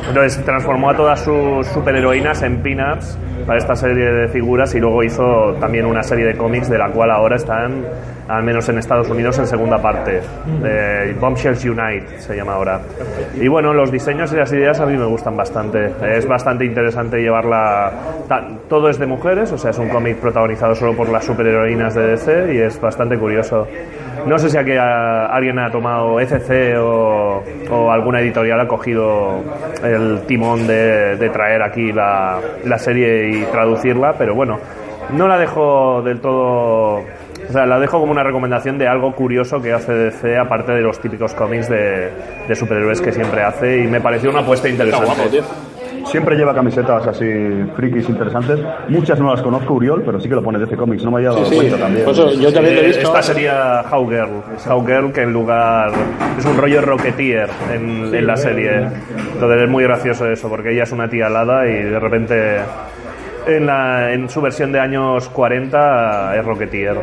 Entonces 0.07 0.43
transformó 0.43 0.89
a 0.89 0.95
todas 0.95 1.19
sus 1.21 1.65
superheroínas 1.67 2.41
en 2.43 2.61
pin-ups 2.61 3.17
para 3.45 3.57
esta 3.57 3.75
serie 3.75 4.05
de 4.11 4.27
figuras 4.27 4.73
y 4.75 4.79
luego 4.79 5.03
hizo 5.03 5.53
también 5.59 5.85
una 5.85 6.03
serie 6.03 6.25
de 6.25 6.35
cómics 6.35 6.69
de 6.69 6.77
la 6.77 6.89
cual 6.89 7.11
ahora 7.11 7.35
están, 7.35 7.83
al 8.27 8.43
menos 8.43 8.67
en 8.69 8.77
Estados 8.77 9.09
Unidos, 9.09 9.37
en 9.39 9.47
segunda 9.47 9.81
parte. 9.81 10.21
Eh, 10.63 11.15
Bombshells 11.19 11.63
Unite 11.65 12.19
se 12.19 12.35
llama 12.35 12.53
ahora. 12.53 12.79
Y 13.39 13.47
bueno, 13.47 13.73
los 13.73 13.91
diseños 13.91 14.31
y 14.33 14.35
las 14.35 14.51
ideas 14.53 14.79
a 14.79 14.85
mí 14.85 14.97
me 14.97 15.05
gustan 15.05 15.35
bastante. 15.35 15.93
Es 16.15 16.27
bastante 16.27 16.65
interesante 16.65 17.17
llevarla... 17.21 17.91
Todo 18.69 18.89
es 18.89 18.97
de 18.99 19.05
mujeres, 19.05 19.51
o 19.51 19.57
sea, 19.57 19.71
es 19.71 19.77
un 19.77 19.89
cómic 19.89 20.17
protagonizado 20.17 20.75
solo 20.75 20.95
por 20.95 21.09
las 21.09 21.25
superheroínas 21.25 21.95
de 21.95 22.07
DC 22.07 22.53
y 22.53 22.57
es 22.59 22.79
bastante 22.79 23.17
curioso. 23.17 23.67
No 24.25 24.37
sé 24.37 24.49
si 24.49 24.57
aquí 24.57 24.71
a- 24.73 25.25
alguien 25.27 25.57
ha 25.59 25.69
tomado 25.71 26.19
ECC 26.19 26.77
o, 26.79 27.43
o 27.69 27.91
alguna 27.91 28.19
editorial 28.21 28.59
ha 28.59 28.67
cogido 28.67 29.43
el 29.83 30.21
timón 30.27 30.67
de, 30.67 31.15
de 31.17 31.29
traer 31.29 31.61
aquí 31.63 31.91
la, 31.91 32.39
la 32.65 32.77
serie 32.77 33.29
y 33.29 33.43
traducirla, 33.45 34.13
pero 34.17 34.35
bueno, 34.35 34.57
no 35.11 35.27
la 35.27 35.37
dejo 35.37 36.01
del 36.03 36.19
todo. 36.21 36.99
O 37.49 37.51
sea, 37.53 37.65
la 37.65 37.79
dejo 37.79 37.99
como 37.99 38.11
una 38.11 38.23
recomendación 38.23 38.77
de 38.77 38.87
algo 38.87 39.13
curioso 39.13 39.61
que 39.61 39.73
hace 39.73 39.91
DC, 39.93 40.37
aparte 40.37 40.71
de 40.71 40.81
los 40.81 40.99
típicos 41.01 41.33
cómics 41.33 41.67
de, 41.67 42.09
de 42.47 42.55
superhéroes 42.55 43.01
que 43.01 43.11
siempre 43.11 43.43
hace, 43.43 43.79
y 43.79 43.87
me 43.87 43.99
pareció 43.99 44.29
una 44.29 44.39
apuesta 44.39 44.69
interesante. 44.69 45.05
guapo, 45.07 45.29
tío. 45.29 45.41
Siempre 46.05 46.35
lleva 46.35 46.53
camisetas 46.53 47.07
así 47.07 47.25
frikis 47.75 48.09
interesantes. 48.09 48.59
Muchas 48.89 49.19
no 49.19 49.31
las 49.31 49.41
conozco, 49.41 49.73
Uriol, 49.75 50.03
pero 50.05 50.19
sí 50.19 50.27
que 50.27 50.35
lo 50.35 50.43
pone 50.43 50.59
DC 50.59 50.75
Comics. 50.75 51.03
No 51.03 51.11
me 51.11 51.17
había 51.17 51.29
dado 51.29 51.45
Sí, 51.45 51.55
cuenta 51.55 51.77
también. 51.77 52.03
por 52.05 52.13
eso 52.13 52.31
yo 52.33 52.51
también 52.53 52.75
lo 52.75 52.81
he 52.81 52.83
Eh, 52.85 52.87
visto. 52.87 53.07
Esta 53.07 53.21
sería 53.21 53.81
Howgirl. 53.89 54.41
Howgirl, 54.69 55.11
que 55.13 55.21
en 55.21 55.33
lugar. 55.33 55.91
Es 56.37 56.45
un 56.45 56.57
rollo 56.57 56.81
Rocketeer 56.81 57.49
en, 57.73 58.13
en 58.13 58.27
la 58.27 58.35
serie. 58.35 58.87
Entonces 59.33 59.61
es 59.63 59.69
muy 59.69 59.83
gracioso 59.83 60.27
eso, 60.27 60.49
porque 60.49 60.71
ella 60.73 60.83
es 60.83 60.91
una 60.91 61.07
tía 61.09 61.27
alada 61.27 61.67
y 61.67 61.83
de 61.83 61.99
repente. 61.99 62.57
En, 63.47 63.65
la, 63.65 64.13
en 64.13 64.29
su 64.29 64.39
versión 64.41 64.71
de 64.71 64.79
años 64.79 65.27
40 65.29 66.35
es 66.37 66.45
Rocketeer. 66.45 66.95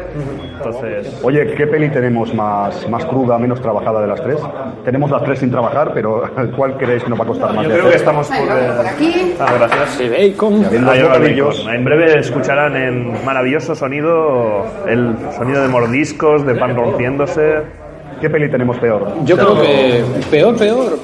Entonces. 0.57 1.21
Oye, 1.23 1.55
¿qué 1.55 1.67
peli 1.67 1.89
tenemos 1.91 2.33
más, 2.35 2.89
más 2.89 3.05
cruda, 3.07 3.39
menos 3.39 3.61
trabajada 3.61 4.01
de 4.01 4.07
las 4.07 4.23
tres? 4.23 4.39
Tenemos 4.85 5.11
las 5.11 5.23
tres 5.25 5.41
sin 5.41 5.51
trabajar, 5.51 5.91
pero 5.95 6.23
¿cuál 6.57 6.77
creéis 6.77 7.03
que 7.03 7.11
nos 7.11 7.19
va 7.21 7.25
a 7.25 7.27
costar 7.27 7.53
más? 7.55 7.65
Yo 7.65 7.71
creo 7.71 7.83
que 7.83 7.89
hacer? 7.89 7.97
estamos 8.01 8.29
por. 8.29 8.37
eh, 8.39 9.35
Ah, 9.41 9.53
gracias. 9.59 10.11
Bacon. 10.11 10.65
El 10.73 10.85
bocadillos. 10.85 11.59
bacon. 11.59 11.75
En 11.75 11.85
breve 11.85 12.19
escucharán 12.21 12.77
en 12.77 13.25
maravilloso 13.25 13.75
sonido 13.75 14.65
el 14.87 15.15
sonido 15.37 15.63
de 15.63 15.69
mordiscos, 15.69 16.47
de 16.47 16.55
pan 16.55 16.77
rompiéndose. 16.77 17.63
¿Qué 18.21 18.29
peli 18.29 18.51
tenemos 18.51 18.77
peor? 18.79 19.13
Yo 19.25 19.37
creo 19.37 19.61
que 19.63 20.03
peor, 20.31 20.57
peor. 20.57 20.99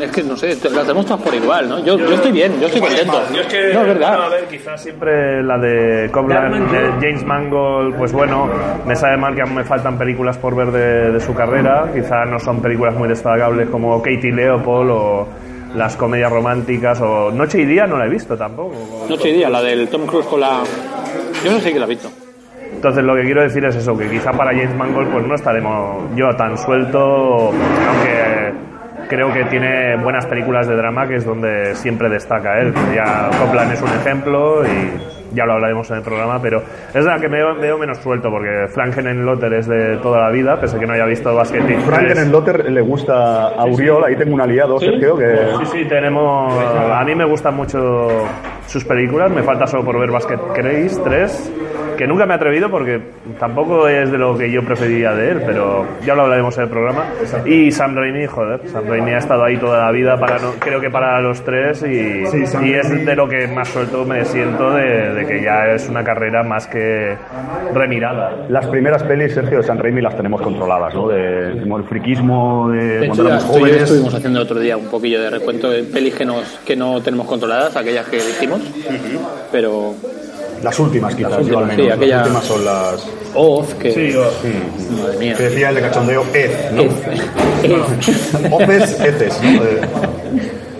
Es 0.00 0.10
que 0.10 0.22
no 0.22 0.36
sé, 0.36 0.48
las 0.48 0.58
tenemos 0.60 1.06
todas 1.06 1.22
por 1.22 1.34
igual, 1.34 1.68
¿no? 1.68 1.78
Yo, 1.84 1.96
yo 1.98 2.14
estoy 2.14 2.32
bien, 2.32 2.52
yo 2.60 2.66
estoy 2.66 2.80
contento. 2.80 3.22
No, 3.32 3.40
es 3.40 3.86
verdad. 3.86 4.24
a 4.24 4.28
ver, 4.28 4.44
quizás 4.46 4.82
siempre 4.82 5.42
la 5.42 5.58
de 5.58 6.10
Copland, 6.10 6.70
de 6.70 6.90
James 7.00 7.24
Mangold, 7.24 7.96
pues 7.96 8.12
bueno, 8.12 8.48
me 8.86 8.96
sabe 8.96 9.16
mal 9.16 9.34
que 9.34 9.42
aún 9.42 9.54
me 9.54 9.64
faltan 9.64 9.96
películas 9.96 10.36
por 10.38 10.56
ver 10.56 10.70
de, 10.72 11.12
de 11.12 11.20
su 11.20 11.34
carrera. 11.34 11.90
Quizás 11.94 12.28
no 12.28 12.38
son 12.38 12.60
películas 12.60 12.94
muy 12.94 13.08
destacables 13.08 13.68
como 13.68 14.02
Katie 14.02 14.32
Leopold 14.32 14.90
o 14.90 15.28
las 15.74 15.96
comedias 15.96 16.30
románticas 16.30 17.00
o 17.00 17.30
Noche 17.30 17.60
y 17.60 17.64
Día 17.64 17.86
no 17.86 17.96
la 17.96 18.06
he 18.06 18.08
visto 18.08 18.36
tampoco. 18.36 19.06
Noche 19.08 19.30
y 19.30 19.32
día, 19.34 19.50
la 19.50 19.62
del 19.62 19.88
Tom 19.88 20.06
Cruise 20.06 20.26
con 20.26 20.40
la. 20.40 20.62
Yo 21.44 21.52
no 21.52 21.60
sé 21.60 21.72
que 21.72 21.78
la 21.78 21.86
he 21.86 21.88
visto. 21.88 22.10
Entonces 22.72 23.04
lo 23.04 23.14
que 23.14 23.22
quiero 23.22 23.42
decir 23.42 23.64
es 23.64 23.76
eso, 23.76 23.96
que 23.96 24.08
quizá 24.10 24.32
para 24.32 24.50
James 24.50 24.74
Mangold 24.76 25.10
pues 25.10 25.26
no 25.26 25.34
estaremos 25.34 26.04
yo 26.16 26.34
tan 26.36 26.56
suelto, 26.58 27.50
aunque 27.50 28.52
creo 29.08 29.32
que 29.32 29.44
tiene 29.44 29.96
buenas 29.96 30.26
películas 30.26 30.66
de 30.66 30.76
drama, 30.76 31.06
que 31.06 31.16
es 31.16 31.24
donde 31.24 31.74
siempre 31.74 32.08
destaca 32.08 32.60
él. 32.60 32.72
Ya 32.94 33.30
Copland 33.38 33.72
es 33.72 33.82
un 33.82 33.88
ejemplo 33.88 34.64
y 34.64 35.34
ya 35.34 35.44
lo 35.44 35.54
hablaremos 35.54 35.90
en 35.90 35.96
el 35.98 36.02
programa, 36.02 36.40
pero 36.40 36.62
es 36.92 37.04
la 37.04 37.18
que 37.18 37.28
me 37.28 37.38
veo, 37.38 37.56
veo 37.56 37.78
menos 37.78 37.98
suelto, 37.98 38.30
porque 38.30 38.68
Frankenenlotter 38.68 39.52
es 39.54 39.66
de 39.66 39.96
toda 39.98 40.20
la 40.20 40.30
vida, 40.30 40.60
pese 40.60 40.76
a 40.76 40.80
que 40.80 40.86
no 40.86 40.92
haya 40.92 41.06
visto 41.06 41.34
Basket 41.34 41.60
Frankenlotter 41.80 42.70
le 42.70 42.80
gusta 42.80 43.48
a 43.48 43.64
Uriol, 43.64 44.04
ahí 44.04 44.16
tengo 44.16 44.34
un 44.34 44.40
aliado, 44.40 44.78
Sergio, 44.78 45.16
que... 45.16 45.36
Sí, 45.58 45.66
sí, 45.66 45.84
tenemos. 45.88 46.54
A 46.54 47.02
mí 47.04 47.14
me 47.14 47.24
gustan 47.24 47.56
mucho 47.56 48.26
sus 48.66 48.84
películas, 48.84 49.30
me 49.30 49.42
falta 49.42 49.66
solo 49.66 49.84
por 49.84 49.98
ver 49.98 50.10
Basket 50.10 50.38
Case 50.54 51.00
3. 51.04 51.52
que 51.98 52.08
nunca 52.08 52.26
me 52.26 52.32
he 52.32 52.36
atrevido 52.36 52.68
porque 52.70 53.00
tampoco 53.38 53.86
es 53.86 54.10
de 54.10 54.18
lo 54.18 54.36
que 54.36 54.50
yo 54.50 54.64
preferiría 54.64 55.12
de 55.12 55.30
él, 55.30 55.42
pero 55.46 55.86
ya 56.04 56.16
lo 56.16 56.22
hablaremos 56.22 56.56
en 56.58 56.64
el 56.64 56.68
programa. 56.68 57.04
Y 57.46 57.70
Sam 57.70 57.94
Raimi, 57.94 58.26
joder, 58.26 58.62
Sam 58.68 58.84
Raimi 58.88 59.12
ha 59.12 59.18
estado 59.18 59.44
ahí 59.44 59.56
toda 59.58 59.84
la 59.86 59.92
vida, 59.92 60.18
para 60.18 60.40
no- 60.40 60.54
creo 60.58 60.80
que 60.80 60.90
para 60.90 61.20
los 61.20 61.44
tres, 61.44 61.84
y, 61.84 62.26
Sí, 62.26 62.46
Sam 62.46 62.66
y 62.66 62.72
es 62.74 63.06
de 63.06 63.14
lo 63.14 63.28
que 63.28 63.46
más 63.46 63.68
suelto 63.68 64.04
me 64.04 64.24
siento 64.24 64.72
de, 64.72 65.14
de 65.14 65.24
que 65.26 65.40
ya 65.40 65.66
es 65.72 65.88
una 65.88 66.02
carrera 66.02 66.42
más 66.42 66.66
que 66.66 67.14
remirada. 67.72 68.46
Las 68.48 68.66
primeras 68.66 69.02
pelis, 69.04 69.32
Sergio, 69.34 69.58
de 69.58 69.62
San 69.64 69.78
Raimi 69.78 70.00
las 70.00 70.16
tenemos 70.16 70.40
controladas, 70.42 70.94
¿no? 70.94 71.08
De, 71.08 71.60
como 71.62 71.78
el 71.78 71.84
friquismo 71.84 72.70
de, 72.70 72.84
De 72.98 73.06
hecho, 73.06 73.14
cuando 73.22 73.28
ya 73.28 73.38
yo 73.38 73.46
jóvenes. 73.46 73.82
estuvimos 73.82 74.14
haciendo 74.14 74.38
el 74.40 74.44
otro 74.44 74.58
día 74.58 74.76
un 74.76 74.86
poquillo 74.86 75.20
de 75.20 75.30
recuento 75.30 75.70
de 75.70 75.82
pelis 75.84 76.14
que, 76.14 76.24
nos, 76.24 76.58
que 76.66 76.76
no 76.76 77.00
tenemos 77.02 77.26
controladas, 77.26 77.76
aquellas 77.76 78.06
que 78.08 78.18
pero 79.52 79.94
Las 80.62 80.78
últimas, 80.78 81.14
quizás, 81.14 81.30
Las 81.32 81.46
yo 81.46 81.58
al 81.58 81.66
menos. 81.66 81.86
sí, 81.86 81.90
aquella- 81.92 82.16
Las 82.18 82.26
últimas 82.26 82.44
son 82.46 82.64
las... 82.64 83.06
Oz, 83.34 83.74
que... 83.74 83.92
Sí, 83.92 84.16
o- 84.16 85.02
Madre 85.02 85.18
mía. 85.18 85.34
Que 85.36 85.42
decía 85.44 85.68
el 85.70 85.74
de 85.74 85.80
cachondeo, 85.82 86.24
Ed, 86.32 86.70
¿no? 86.72 86.82
Oz. 86.84 86.90
¿no? 87.68 88.58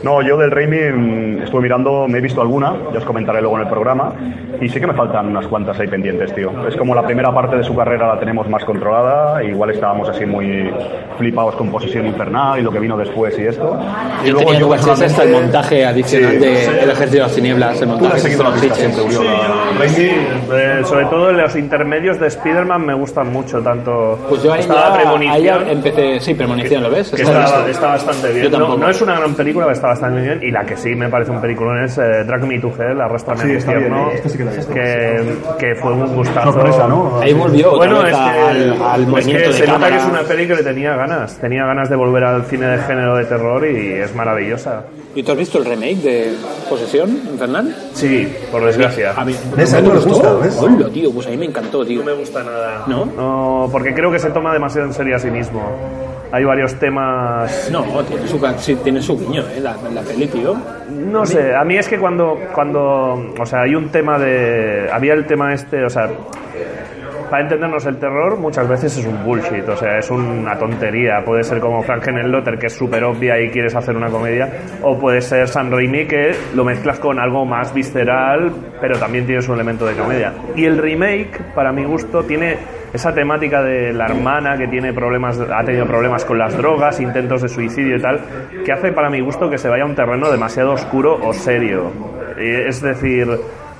No, 0.04 0.20
yo 0.23 0.37
del 0.37 0.50
Raimi 0.50 0.76
mm, 0.92 1.42
estuve 1.44 1.62
mirando, 1.62 2.06
me 2.06 2.18
he 2.18 2.20
visto 2.20 2.40
alguna, 2.42 2.75
ya 2.92 2.99
os 2.99 3.04
comentaré 3.04 3.40
luego 3.40 3.56
en 3.56 3.62
el 3.62 3.68
programa, 3.68 4.12
y 4.61 4.68
sí 4.68 4.78
que 4.78 4.87
me 4.87 4.92
faltan 4.92 5.28
unas 5.28 5.46
cuantas 5.46 5.80
ahí 5.80 5.88
pendientes, 5.88 6.34
tío. 6.34 6.52
Es 6.68 6.76
como 6.76 6.94
la 6.94 7.02
primera 7.02 7.32
parte 7.32 7.56
de 7.56 7.64
su 7.64 7.75
carrera 7.75 8.08
la 8.14 8.20
tenemos 8.20 8.49
más 8.49 8.62
controlada, 8.64 9.42
igual 9.42 9.70
estábamos 9.70 10.08
así 10.11 10.26
muy 10.26 10.70
flipados 11.18 11.56
con 11.56 11.70
Posesión 11.70 12.06
Infernal 12.06 12.58
y 12.61 12.62
lo 12.62 12.70
que 12.70 12.80
vino 12.80 12.96
después 12.99 13.38
y 13.38 13.46
esto. 13.46 13.78
Y 14.25 14.28
Yo 14.28 14.37
tenía 14.37 14.58
en 14.58 14.68
VHS 14.68 14.80
hasta 14.88 14.92
el 14.92 14.99
personalmente- 14.99 15.40
montaje 15.42 15.87
adicional 15.87 16.30
Sí, 16.32 16.37
de 16.38 16.56
sí. 16.56 16.70
El 16.82 16.90
Ejército 16.90 17.12
de 17.14 17.18
las 17.20 17.34
Tinieblas, 17.34 17.80
el 17.82 17.88
montaje 17.88 18.14
has 18.16 18.23
seguido 18.23 18.42
la 18.44 18.50
con 18.50 18.61
pista 18.61 18.75
fiches. 18.75 18.94
siempre, 18.94 19.16
Uriol. 19.18 19.34
a 19.34 19.78
Raimi. 19.78 19.94
Sí, 19.94 20.11
eh, 20.52 20.80
sobre 20.84 21.04
todo 21.06 21.32
los 21.32 21.56
intermedios 21.56 22.20
de 22.20 22.26
Spider-Man 22.26 22.84
me 22.84 22.94
gustan 22.94 23.32
mucho, 23.32 23.62
tanto 23.62 24.18
Pues 24.28 24.42
yo 24.42 24.52
ahí 24.52 24.61
estaba 24.61 25.02
ya, 25.02 25.32
ahí 25.32 25.49
empecé... 25.70 26.20
Sí, 26.20 26.34
Premonición, 26.34 26.82
¿lo 26.82 26.90
ves? 26.90 27.11
que 27.11 27.23
Está 27.23 27.44
está, 27.44 27.68
está 27.70 27.87
bastante 27.88 28.32
bien. 28.32 28.44
Yo 28.44 28.50
No, 28.50 28.58
tampoco. 28.58 28.78
no 28.82 28.90
es 28.90 29.00
una 29.02 29.18
gran 29.18 29.34
película, 29.34 29.64
pero 29.66 29.75
está 29.95 30.09
bien. 30.09 30.41
Y 30.43 30.51
la 30.51 30.65
que 30.65 30.77
sí 30.77 30.95
me 30.95 31.09
parece 31.09 31.31
un 31.31 31.41
peliculón 31.41 31.83
es 31.85 31.97
eh, 31.99 32.25
Drag 32.25 32.47
Me 32.47 32.59
to 32.61 32.73
Hell, 32.79 33.01
Arrastrame 33.01 33.41
Sí, 33.43 33.51
al 33.51 33.57
está 33.57 33.73
bien, 33.73 33.83
infierno, 33.85 34.11
eh, 34.11 34.23
sí 34.29 34.39
que 34.39 34.75
que, 34.75 35.37
que 35.59 35.75
fue 35.77 35.93
un 35.93 36.15
gustazo. 36.15 36.53
Sorpresa, 36.53 36.87
¿no? 36.89 37.19
Ahí 37.21 37.33
volvió 37.33 37.77
Bueno, 37.77 38.07
es 38.07 38.15
que, 38.15 38.21
al, 38.21 38.83
al 38.83 39.19
es 39.19 39.27
que 39.27 39.39
de 39.39 39.53
se 39.53 39.67
nota 39.67 39.89
que 39.89 39.97
es 39.97 40.05
una 40.05 40.21
peli 40.23 40.47
que 40.47 40.55
le 40.55 40.63
tenía 40.63 40.95
ganas. 40.97 41.39
Tenía 41.39 41.65
ganas 41.65 41.89
de 41.89 41.97
volver 41.97 42.25
al 42.25 42.45
cine 42.45 42.67
de 42.67 42.79
género 42.79 43.17
de 43.17 43.25
terror 43.25 43.67
y 43.67 43.93
es 43.95 44.15
maravillosa. 44.15 44.83
¿Y 45.15 45.23
tú 45.23 45.33
has 45.33 45.39
visto 45.39 45.59
el 45.59 45.65
remake 45.65 45.97
de 46.03 46.33
Posesión 46.69 47.11
Infernal? 47.11 47.75
Sí, 47.93 48.33
por 48.51 48.65
desgracia. 48.65 49.13
A 49.17 49.25
mí 49.25 49.35
¿Ves? 49.57 49.73
no 49.73 49.79
A 49.79 49.81
me 49.81 49.89
mí 49.89 49.95
me 49.95 50.01
gustó. 50.01 50.41
Hola, 50.61 50.89
tío, 50.91 51.13
pues 51.13 51.27
a 51.29 51.31
mí 51.31 51.37
me 51.37 51.47
encantó, 51.47 51.85
tío. 51.85 52.01
No 52.01 52.07
me 52.07 52.13
gusta 52.15 52.43
nada. 52.43 52.83
¿No? 52.89 53.05
No, 53.07 53.69
porque 53.71 53.95
creo 53.95 54.11
que 54.11 54.19
se 54.19 54.31
toma 54.31 54.53
demasiado 54.53 54.89
en 54.89 54.93
serio 54.93 55.15
a 55.15 55.19
sí 55.21 55.31
mismo. 55.31 55.61
Hay 56.35 56.43
varios 56.43 56.75
temas. 56.81 57.71
No, 57.71 57.85
tiene 58.03 58.26
su, 58.26 58.41
sí, 58.59 58.75
tiene 58.83 59.00
su 59.00 59.17
guiño, 59.17 59.45
¿eh? 59.55 59.61
La, 59.61 59.76
la 59.95 60.03
peli, 60.03 60.26
tío. 60.26 60.57
No 60.91 61.25
sé, 61.25 61.55
a 61.55 61.62
mí 61.62 61.76
es 61.76 61.87
que 61.87 61.97
cuando, 61.97 62.37
cuando. 62.53 63.35
O 63.38 63.47
sea, 63.47 63.61
hay 63.61 63.76
un 63.76 63.88
tema 63.91 64.19
de. 64.19 64.88
Había 64.93 65.14
el 65.14 65.26
tema 65.26 65.55
este, 65.55 65.85
o 65.85 65.88
sea. 65.88 66.11
Para 67.31 67.43
entendernos 67.43 67.85
el 67.87 67.97
terror, 67.97 68.38
muchas 68.38 68.69
veces 68.69 68.97
es 68.99 69.07
un 69.07 69.25
bullshit, 69.25 69.69
o 69.69 69.76
sea, 69.76 69.99
es 69.99 70.11
una 70.11 70.57
tontería. 70.57 71.23
Puede 71.25 71.43
ser 71.43 71.59
como 71.59 71.83
Frankenlotter, 71.83 72.59
que 72.59 72.66
es 72.66 72.76
súper 72.76 73.02
obvia 73.02 73.40
y 73.40 73.49
quieres 73.50 73.75
hacer 73.75 73.97
una 73.97 74.09
comedia, 74.09 74.49
o 74.83 74.99
puede 74.99 75.21
ser 75.21 75.49
San 75.49 75.71
Raimi, 75.71 76.07
que 76.07 76.33
lo 76.54 76.64
mezclas 76.64 77.00
con 77.00 77.19
algo 77.19 77.45
más 77.45 77.75
visceral, 77.75 78.52
pero 78.81 78.99
también 78.99 79.26
tiene 79.26 79.43
su 79.43 79.52
elemento 79.52 79.85
de 79.87 79.95
comedia. 79.95 80.33
Y 80.54 80.64
el 80.64 80.78
remake, 80.78 81.40
para 81.54 81.73
mi 81.73 81.85
gusto, 81.85 82.23
tiene 82.23 82.57
esa 82.93 83.12
temática 83.12 83.62
de 83.62 83.93
la 83.93 84.07
hermana 84.07 84.57
que 84.57 84.69
tiene 84.69 84.93
problemas, 84.93 85.40
ha 85.40 85.64
tenido 85.64 85.87
problemas 85.87 86.25
con 86.25 86.38
las 86.38 86.57
drogas, 86.57 87.00
intentos 87.00 87.43
de 87.43 87.49
suicidio 87.49 87.97
y 87.97 88.00
tal, 88.00 88.21
que 88.64 88.73
hace 88.73 88.93
para 88.93 89.11
mi 89.11 89.21
gusto 89.21 89.50
que 89.50 89.59
se 89.59 89.69
vaya 89.69 89.83
a 89.83 89.87
un 89.87 89.97
terreno 89.97 90.31
demasiado 90.31 90.73
oscuro 90.73 91.19
o 91.21 91.33
serio. 91.33 91.90
Eh, 92.38 92.66
Es 92.69 92.81
decir, 92.81 93.26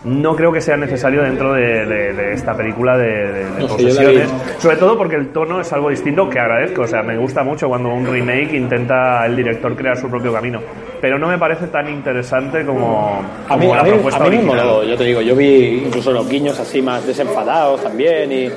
no 0.05 0.37
creo 0.37 0.53
que 0.53 0.61
sea 0.61 0.77
necesario 0.77 1.23
dentro 1.23 1.55
de, 1.55 1.87
de- 1.87 2.13
de 2.13 2.33
esta 2.35 2.55
película 2.55 2.97
de, 2.99 3.33
de- 3.33 3.45
No 3.51 3.61
la 3.61 3.67
posesiones. 3.69 4.29
Sobre 4.59 4.77
todo 4.77 4.99
porque 4.99 5.17
el 5.17 5.29
tono 5.33 5.61
es 5.61 5.73
algo 5.73 5.89
distinto 5.91 6.29
que 6.29 6.39
agradezco. 6.39 6.83
O 6.83 6.87
sea, 6.87 7.03
me 7.03 7.17
gusta 7.17 7.43
mucho 7.43 7.69
cuando 7.69 7.89
un 7.89 8.07
remake 8.07 8.53
intenta 8.55 9.25
el 9.27 9.35
director 9.37 9.75
crear 9.77 9.97
su 9.97 10.09
propio 10.11 10.33
camino. 10.33 10.61
Pero 11.01 11.19
no 11.19 11.29
me 11.29 11.39
parece 11.39 11.67
tan 11.69 11.89
interesante 11.89 12.65
como, 12.65 13.23
A 13.49 13.57
mí, 13.57 13.63
como 13.67 13.75
a 13.75 13.77
la 13.79 13.83
mí, 13.83 13.91
propuesta 13.91 14.25
a 14.25 14.29
mí 14.29 14.37
original. 14.37 14.87
yo 14.89 14.97
te 14.97 15.05
digo, 15.05 15.21
yo 15.23 15.35
vi 15.37 15.83
incluso 15.87 16.13
los 16.13 16.29
guiños 16.29 16.59
así 16.61 16.83
más 16.83 17.07
desenfadados 17.07 17.83
también 17.83 18.31
y 18.33 18.51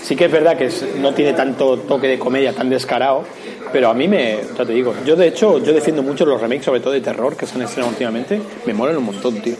sí 0.00 0.14
que 0.16 0.26
es 0.26 0.32
verdad 0.32 0.56
que 0.56 0.68
no 1.00 1.12
tiene 1.14 1.32
tanto 1.32 1.76
toque 1.78 2.06
de 2.08 2.18
comedia 2.18 2.52
tan 2.52 2.70
descarado, 2.70 3.24
pero 3.72 3.88
a 3.90 3.94
mí 3.94 4.06
me, 4.08 4.38
ya 4.56 4.64
te 4.64 4.72
digo, 4.72 4.94
yo 5.04 5.16
de 5.16 5.28
hecho, 5.28 5.58
yo 5.58 5.72
defiendo 5.72 6.02
mucho 6.02 6.24
los 6.24 6.40
remakes, 6.40 6.64
sobre 6.64 6.80
todo 6.80 6.92
de 6.92 7.00
terror 7.00 7.36
que 7.36 7.46
se 7.46 7.56
han 7.56 7.62
estrenado 7.62 7.90
últimamente, 7.90 8.40
me 8.66 8.72
molan 8.74 8.96
un 8.96 9.04
montón, 9.06 9.40
tío. 9.42 9.54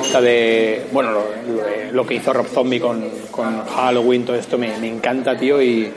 O 0.00 0.04
sea, 0.04 0.20
de, 0.20 0.86
bueno, 0.92 1.10
lo, 1.12 1.20
lo- 1.20 1.92
lo 1.92 2.06
que 2.06 2.14
hizo 2.14 2.32
Rob 2.32 2.46
Zombie 2.46 2.80
con, 2.80 3.02
con 3.30 3.64
Halloween, 3.66 4.24
todo 4.24 4.36
esto 4.36 4.58
me, 4.58 4.76
me 4.78 4.88
encanta, 4.88 5.36
tío, 5.36 5.60
y 5.62 5.90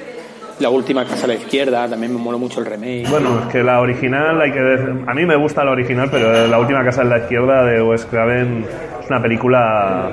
la 0.60 0.70
última 0.70 1.06
casa 1.06 1.26
a 1.26 1.28
la 1.28 1.34
izquierda, 1.36 1.88
también 1.90 2.14
me 2.14 2.20
mola 2.20 2.38
mucho 2.38 2.60
el 2.60 2.66
remake. 2.68 3.08
Bueno, 3.10 3.40
es 3.46 3.52
que 3.52 3.64
la 3.64 3.80
original 3.82 4.40
hay 4.42 4.52
que 4.52 4.60
dec- 4.60 5.04
a 5.08 5.14
mí 5.14 5.26
me 5.26 5.36
gusta 5.36 5.64
la 5.64 5.72
original, 5.72 6.10
pero 6.12 6.48
la 6.48 6.60
última 6.60 6.84
casa 6.84 7.02
en 7.02 7.10
la 7.10 7.18
izquierda 7.20 7.64
de 7.66 7.82
Wes 7.82 8.06
Craven 8.06 8.66
es 9.04 9.10
una 9.10 9.22
película 9.22 10.12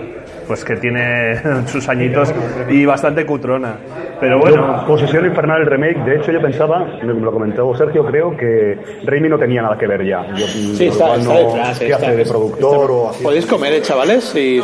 pues 0.50 0.64
que 0.64 0.74
tiene 0.74 1.36
sus 1.68 1.88
añitos 1.88 2.34
y 2.68 2.84
bastante 2.84 3.24
cutrona. 3.24 3.76
Pero 4.18 4.40
bueno, 4.40 4.80
Yo, 4.80 4.86
Posesión 4.88 5.24
Infernal, 5.26 5.60
el 5.60 5.66
remake, 5.66 5.98
de 6.04 6.16
hecho 6.16 6.32
yo 6.32 6.42
pensaba, 6.42 6.84
me 7.04 7.14
lo 7.14 7.30
comentó 7.30 7.72
Sergio, 7.76 8.04
creo 8.04 8.36
que 8.36 8.76
Raimi 9.04 9.28
no 9.28 9.38
tenía 9.38 9.62
nada 9.62 9.78
que 9.78 9.86
ver 9.86 10.04
ya. 10.04 10.26
Yo, 10.34 10.44
Sí, 10.48 10.86
lo 10.86 10.92
está, 10.92 11.14
está 11.14 11.32
no- 11.32 11.38
detrás. 11.38 11.78
¿Qué 11.78 11.84
está- 11.86 11.96
hace 12.08 12.16
de 12.16 12.24
productor 12.24 12.80
está- 12.80 12.92
o 12.92 13.10
así? 13.10 13.22
¿Podéis 13.22 13.46
comer, 13.46 13.72
eh, 13.74 13.82
chavales? 13.82 14.24
Si, 14.24 14.60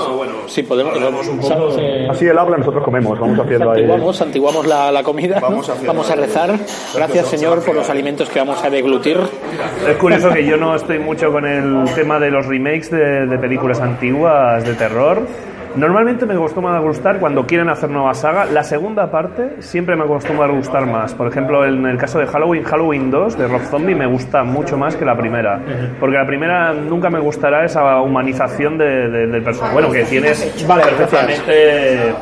si 0.48 0.62
podemos. 0.64 0.92
¿sabes? 1.46 1.76
Eh, 1.78 2.08
Así 2.10 2.26
él 2.26 2.36
habla, 2.36 2.56
nosotros 2.56 2.82
comemos, 2.82 3.16
vamos 3.20 3.38
haciendo 3.38 3.70
ahí. 3.70 3.82
Santiguamos, 3.82 4.16
santiguamos 4.16 4.66
la, 4.66 4.90
la 4.90 5.04
comida. 5.04 5.36
¿no? 5.36 5.42
Vamos 5.42 5.68
haciendo- 5.68 5.92
Vamos 5.92 6.10
a 6.10 6.16
rezar. 6.16 6.50
Gracias, 6.96 7.26
Señor, 7.28 7.64
por 7.64 7.76
los 7.76 7.88
alimentos 7.88 8.28
que 8.28 8.40
vamos 8.40 8.62
a 8.64 8.70
deglutir. 8.70 9.18
es 9.88 9.96
curioso 9.98 10.30
que 10.30 10.44
yo 10.44 10.56
no 10.56 10.74
estoy 10.74 10.98
mucho 10.98 11.30
con 11.30 11.46
el 11.46 11.84
tema 11.94 12.18
de 12.18 12.32
los 12.32 12.44
remakes 12.46 12.90
de, 12.90 13.26
de 13.26 13.38
películas 13.38 13.80
antiguas 13.80 14.64
de 14.64 14.74
terror. 14.74 15.22
Normalmente 15.76 16.24
me 16.26 16.34
acostumbra 16.34 16.76
a 16.76 16.80
gustar 16.80 17.18
cuando 17.18 17.46
quieren 17.46 17.68
hacer 17.68 17.90
nueva 17.90 18.14
saga. 18.14 18.46
La 18.46 18.62
segunda 18.64 19.10
parte 19.10 19.56
siempre 19.60 19.94
me 19.94 20.04
acostumbra 20.04 20.46
a 20.46 20.48
gustar 20.50 20.86
más. 20.86 21.14
Por 21.14 21.28
ejemplo, 21.28 21.64
en 21.66 21.84
el 21.86 21.98
caso 21.98 22.18
de 22.18 22.26
Halloween, 22.26 22.64
Halloween 22.64 23.10
2 23.10 23.36
de 23.38 23.46
Rob 23.46 23.60
Zombie 23.62 23.94
me 23.94 24.06
gusta 24.06 24.42
mucho 24.42 24.76
más 24.78 24.96
que 24.96 25.04
la 25.04 25.16
primera. 25.16 25.60
Porque 26.00 26.16
la 26.16 26.26
primera 26.26 26.72
nunca 26.72 27.10
me 27.10 27.18
gustará 27.20 27.64
esa 27.64 28.00
humanización 28.00 28.78
de- 28.78 29.08
de- 29.10 29.26
del 29.26 29.42
personaje. 29.42 29.74
Bueno, 29.74 29.90
que 29.92 30.04
tienes 30.04 30.66
Vale, 30.66 30.82
perfectamente, 30.84 32.14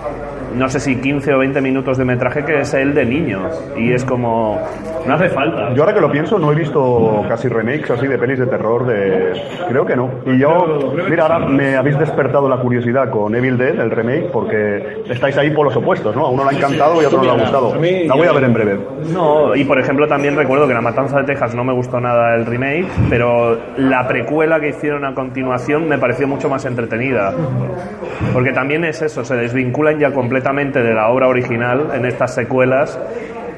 no 0.54 0.68
sé 0.68 0.80
si 0.80 0.96
15 0.96 1.34
o 1.34 1.38
20 1.38 1.60
minutos 1.60 1.98
de 1.98 2.04
metraje 2.04 2.44
que 2.44 2.60
es 2.60 2.74
el 2.74 2.94
de 2.94 3.04
niño. 3.04 3.48
Y 3.76 3.92
es 3.92 4.04
como, 4.04 4.60
no 5.06 5.14
hace 5.14 5.28
falta. 5.28 5.74
Yo 5.74 5.82
ahora 5.82 5.94
que 5.94 6.00
lo 6.00 6.10
pienso, 6.10 6.38
no 6.38 6.52
he 6.52 6.54
visto 6.54 7.24
casi 7.28 7.48
remakes 7.48 7.90
así 7.90 8.06
de 8.06 8.18
pelis 8.18 8.38
de 8.38 8.46
terror 8.46 8.86
de... 8.86 9.32
Creo 9.68 9.84
que 9.84 9.96
no. 9.96 10.10
Y 10.26 10.38
yo, 10.38 10.94
mira, 11.08 11.24
ahora 11.24 11.40
me 11.40 11.76
habéis 11.76 11.98
despertado 11.98 12.48
la 12.48 12.58
curiosidad 12.58 13.10
con 13.10 13.34
Evil 13.34 13.58
Dead, 13.58 13.78
el 13.80 13.90
remake, 13.90 14.30
porque 14.30 15.02
estáis 15.08 15.36
ahí 15.36 15.50
por 15.50 15.66
los 15.66 15.76
opuestos, 15.76 16.14
¿no? 16.14 16.26
A 16.26 16.30
uno 16.30 16.44
le 16.44 16.50
ha 16.50 16.58
encantado 16.58 17.02
y 17.02 17.04
a 17.04 17.08
otro 17.08 17.18
no 17.18 17.24
le 17.24 17.30
ha 17.30 17.42
gustado. 17.42 17.74
La 17.74 18.14
voy 18.14 18.26
a 18.28 18.32
ver 18.32 18.44
en 18.44 18.54
breve. 18.54 18.78
No, 19.12 19.54
y 19.54 19.64
por 19.64 19.78
ejemplo 19.78 20.06
también 20.06 20.36
recuerdo 20.36 20.68
que 20.68 20.74
La 20.74 20.80
Matanza 20.80 21.18
de 21.18 21.24
Texas 21.24 21.54
no 21.54 21.64
me 21.64 21.72
gustó 21.72 22.00
nada 22.00 22.34
el 22.36 22.46
remake, 22.46 22.86
pero 23.10 23.58
la 23.76 24.06
precuela 24.06 24.60
que 24.60 24.68
hicieron 24.68 25.04
a 25.04 25.14
continuación 25.14 25.88
me 25.88 25.98
pareció 25.98 26.28
mucho 26.28 26.48
más 26.48 26.64
entretenida. 26.64 27.32
Porque 28.32 28.52
también 28.52 28.84
es 28.84 29.02
eso, 29.02 29.24
se 29.24 29.34
desvinculan 29.36 29.98
ya 29.98 30.12
completamente 30.12 30.43
de 30.44 30.92
la 30.94 31.08
obra 31.08 31.26
original 31.26 31.88
en 31.94 32.04
estas 32.04 32.34
secuelas 32.34 33.00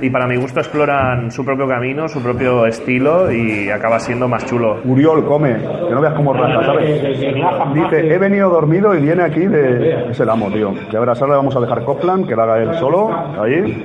y 0.00 0.08
para 0.08 0.28
mi 0.28 0.36
gusto 0.36 0.60
exploran 0.60 1.32
su 1.32 1.44
propio 1.44 1.66
camino, 1.66 2.08
su 2.08 2.22
propio 2.22 2.64
estilo 2.64 3.32
y 3.32 3.70
acaba 3.70 3.98
siendo 3.98 4.28
más 4.28 4.46
chulo. 4.46 4.78
Uriol, 4.84 5.24
come, 5.24 5.56
que 5.56 5.94
no 5.94 6.00
veas 6.00 6.14
cómo 6.14 6.32
raja, 6.32 6.64
¿sabes? 6.64 7.02
Dice, 7.74 8.14
he 8.14 8.18
venido 8.18 8.48
dormido 8.50 8.94
y 8.94 9.00
viene 9.00 9.24
aquí 9.24 9.46
de... 9.46 10.10
Es 10.10 10.20
el 10.20 10.30
amo, 10.30 10.48
tío. 10.50 10.74
Ya 10.92 11.00
verás, 11.00 11.20
ahora 11.20 11.34
le 11.34 11.36
vamos 11.38 11.56
a 11.56 11.60
dejar 11.60 11.84
Copland, 11.84 12.28
que 12.28 12.36
lo 12.36 12.42
haga 12.42 12.62
él 12.62 12.74
solo, 12.74 13.10
ahí. 13.42 13.84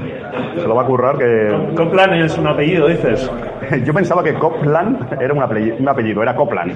Se 0.57 0.67
lo 0.67 0.75
va 0.75 0.83
a 0.83 0.85
currar, 0.85 1.17
que... 1.17 1.73
Copland 1.75 2.13
es 2.13 2.37
un 2.37 2.47
apellido, 2.47 2.87
dices. 2.87 3.31
Yo 3.83 3.93
pensaba 3.93 4.23
que 4.23 4.33
Copland 4.35 5.17
era 5.19 5.33
un 5.33 5.41
apellido, 5.41 5.77
un 5.79 5.89
apellido 5.89 6.21
era 6.21 6.35
Copland. 6.35 6.75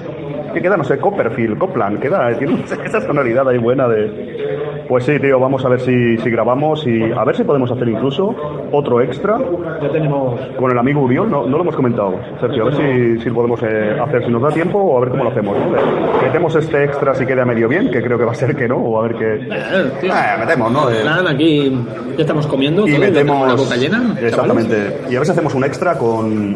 ¿Qué 0.56 0.62
queda? 0.62 0.78
No 0.78 0.84
sé, 0.84 0.96
Copperfield, 0.96 1.58
Copland, 1.58 2.00
queda, 2.00 2.32
tiene 2.38 2.64
esa 2.86 3.02
sonoridad 3.02 3.46
ahí 3.46 3.58
buena 3.58 3.86
de... 3.86 4.86
Pues 4.88 5.04
sí, 5.04 5.18
tío, 5.20 5.38
vamos 5.38 5.62
a 5.66 5.68
ver 5.68 5.80
si, 5.80 6.16
si 6.16 6.30
grabamos 6.30 6.86
y 6.86 7.12
a 7.12 7.24
ver 7.24 7.36
si 7.36 7.44
podemos 7.44 7.70
hacer 7.70 7.86
incluso 7.90 8.34
otro 8.72 9.02
extra 9.02 9.36
Ya 9.82 9.90
tenemos. 9.90 10.40
con 10.56 10.70
el 10.70 10.78
amigo 10.78 11.02
Uriol, 11.02 11.30
no, 11.30 11.44
no 11.44 11.56
lo 11.58 11.62
hemos 11.62 11.76
comentado, 11.76 12.14
Sergio, 12.40 12.62
a 12.62 12.70
ver 12.70 12.74
si, 12.76 13.20
si 13.22 13.28
lo 13.28 13.34
podemos 13.34 13.62
eh, 13.64 13.98
hacer, 14.02 14.24
si 14.24 14.30
nos 14.30 14.40
da 14.40 14.48
tiempo 14.50 14.78
o 14.78 14.96
a 14.96 15.00
ver 15.00 15.10
cómo 15.10 15.24
lo 15.24 15.30
hacemos. 15.30 15.58
¿no? 15.58 16.22
Metemos 16.22 16.54
este 16.56 16.84
extra 16.84 17.14
si 17.14 17.26
queda 17.26 17.44
medio 17.44 17.68
bien, 17.68 17.90
que 17.90 18.00
creo 18.00 18.16
que 18.16 18.24
va 18.24 18.32
a 18.32 18.36
ser 18.36 18.56
que 18.56 18.66
no, 18.66 18.76
o 18.78 18.98
a 18.98 19.08
ver 19.08 19.16
qué... 19.16 19.34
Eh. 19.34 19.90
Eh, 20.04 20.10
metemos, 20.38 20.72
¿no? 20.72 20.86
De- 20.88 21.04
Nada, 21.04 21.32
aquí 21.32 21.70
ya 22.16 22.22
estamos 22.22 22.46
comiendo. 22.46 22.86
y 22.88 22.92
todo, 22.92 23.02
ya 23.02 23.12
tenemos 23.12 23.36
metemos 23.40 23.48
la 23.48 23.54
boca 23.62 23.76
llena. 23.76 23.98
chavales. 23.98 24.22
exactamente 24.24 25.00
y 25.10 25.16
a 25.16 25.18
ver 25.18 25.26
si 25.26 25.32
hacemos 25.32 25.54
un 25.54 25.64
extra 25.64 25.98
con 25.98 26.54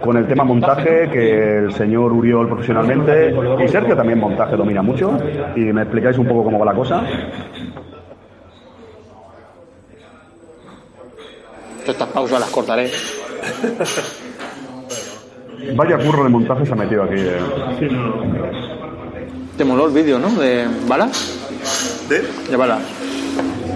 con 0.00 0.16
el 0.16 0.26
tema 0.26 0.44
montaje 0.44 1.08
que 1.10 1.58
el 1.58 1.72
señor 1.72 2.12
Uriol 2.12 2.48
profesionalmente 2.48 3.34
y 3.62 3.68
Sergio 3.68 3.96
también 3.96 4.18
montaje 4.18 4.56
domina 4.56 4.82
mucho 4.82 5.18
y 5.54 5.60
me 5.60 5.82
explicáis 5.82 6.18
un 6.18 6.26
poco 6.26 6.44
cómo 6.44 6.58
va 6.58 6.66
la 6.66 6.74
cosa 6.74 7.02
estas 11.86 12.08
pausas 12.08 12.40
las 12.40 12.50
cortaré. 12.50 12.90
vaya 15.76 15.98
curro 15.98 16.24
de 16.24 16.30
montaje 16.30 16.64
se 16.64 16.72
ha 16.72 16.76
metido 16.76 17.02
aquí 17.02 17.16
eh. 17.16 17.38
Te 19.56 19.64
moló 19.64 19.86
el 19.88 19.92
vídeo, 19.92 20.18
¿no? 20.18 20.30
De 20.30 20.66
Bala. 20.88 21.10
De 22.08 22.56
Bala. 22.56 22.78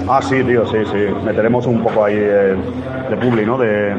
Ah 0.09 0.21
sí 0.23 0.43
tío 0.45 0.67
sí 0.67 0.79
sí 0.93 0.99
meteremos 1.25 1.67
un 1.67 1.83
poco 1.83 2.05
ahí 2.05 2.15
eh, 2.17 2.57
de 3.11 3.17
publi 3.17 3.45
no 3.47 3.57
de 3.59 3.93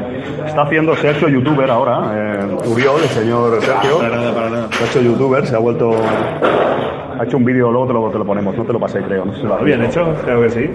está 0.46 0.62
haciendo 0.62 0.94
se 0.96 1.08
ha 1.08 1.10
hecho 1.12 1.28
youtuber 1.28 1.70
ahora 1.70 2.10
eh, 2.14 2.56
Uriol 2.68 3.00
el 3.02 3.08
señor 3.08 3.60
Sergio 3.62 3.98
Para 3.98 4.16
nada, 4.16 4.34
para 4.34 4.50
nada. 4.50 4.68
se 4.72 4.84
ha 4.84 4.86
hecho 4.86 5.00
youtuber 5.00 5.46
se 5.46 5.54
ha 5.56 5.58
vuelto 5.58 5.92
ha 7.18 7.24
hecho 7.24 7.36
un 7.36 7.44
vídeo 7.44 7.70
luego 7.70 7.86
te 7.86 7.92
lo, 7.94 8.10
te 8.10 8.18
lo 8.18 8.24
ponemos 8.26 8.56
no 8.56 8.64
te 8.64 8.72
lo 8.72 8.78
pasé 8.80 9.00
creo 9.02 9.24
no 9.24 9.32
sé 9.34 9.40
si 9.40 9.46
lo 9.46 9.54
has 9.54 9.64
Bien 9.64 9.80
visto. 9.80 10.00
hecho, 10.02 10.14
creo 10.24 10.42
que 10.42 10.50
sí. 10.50 10.70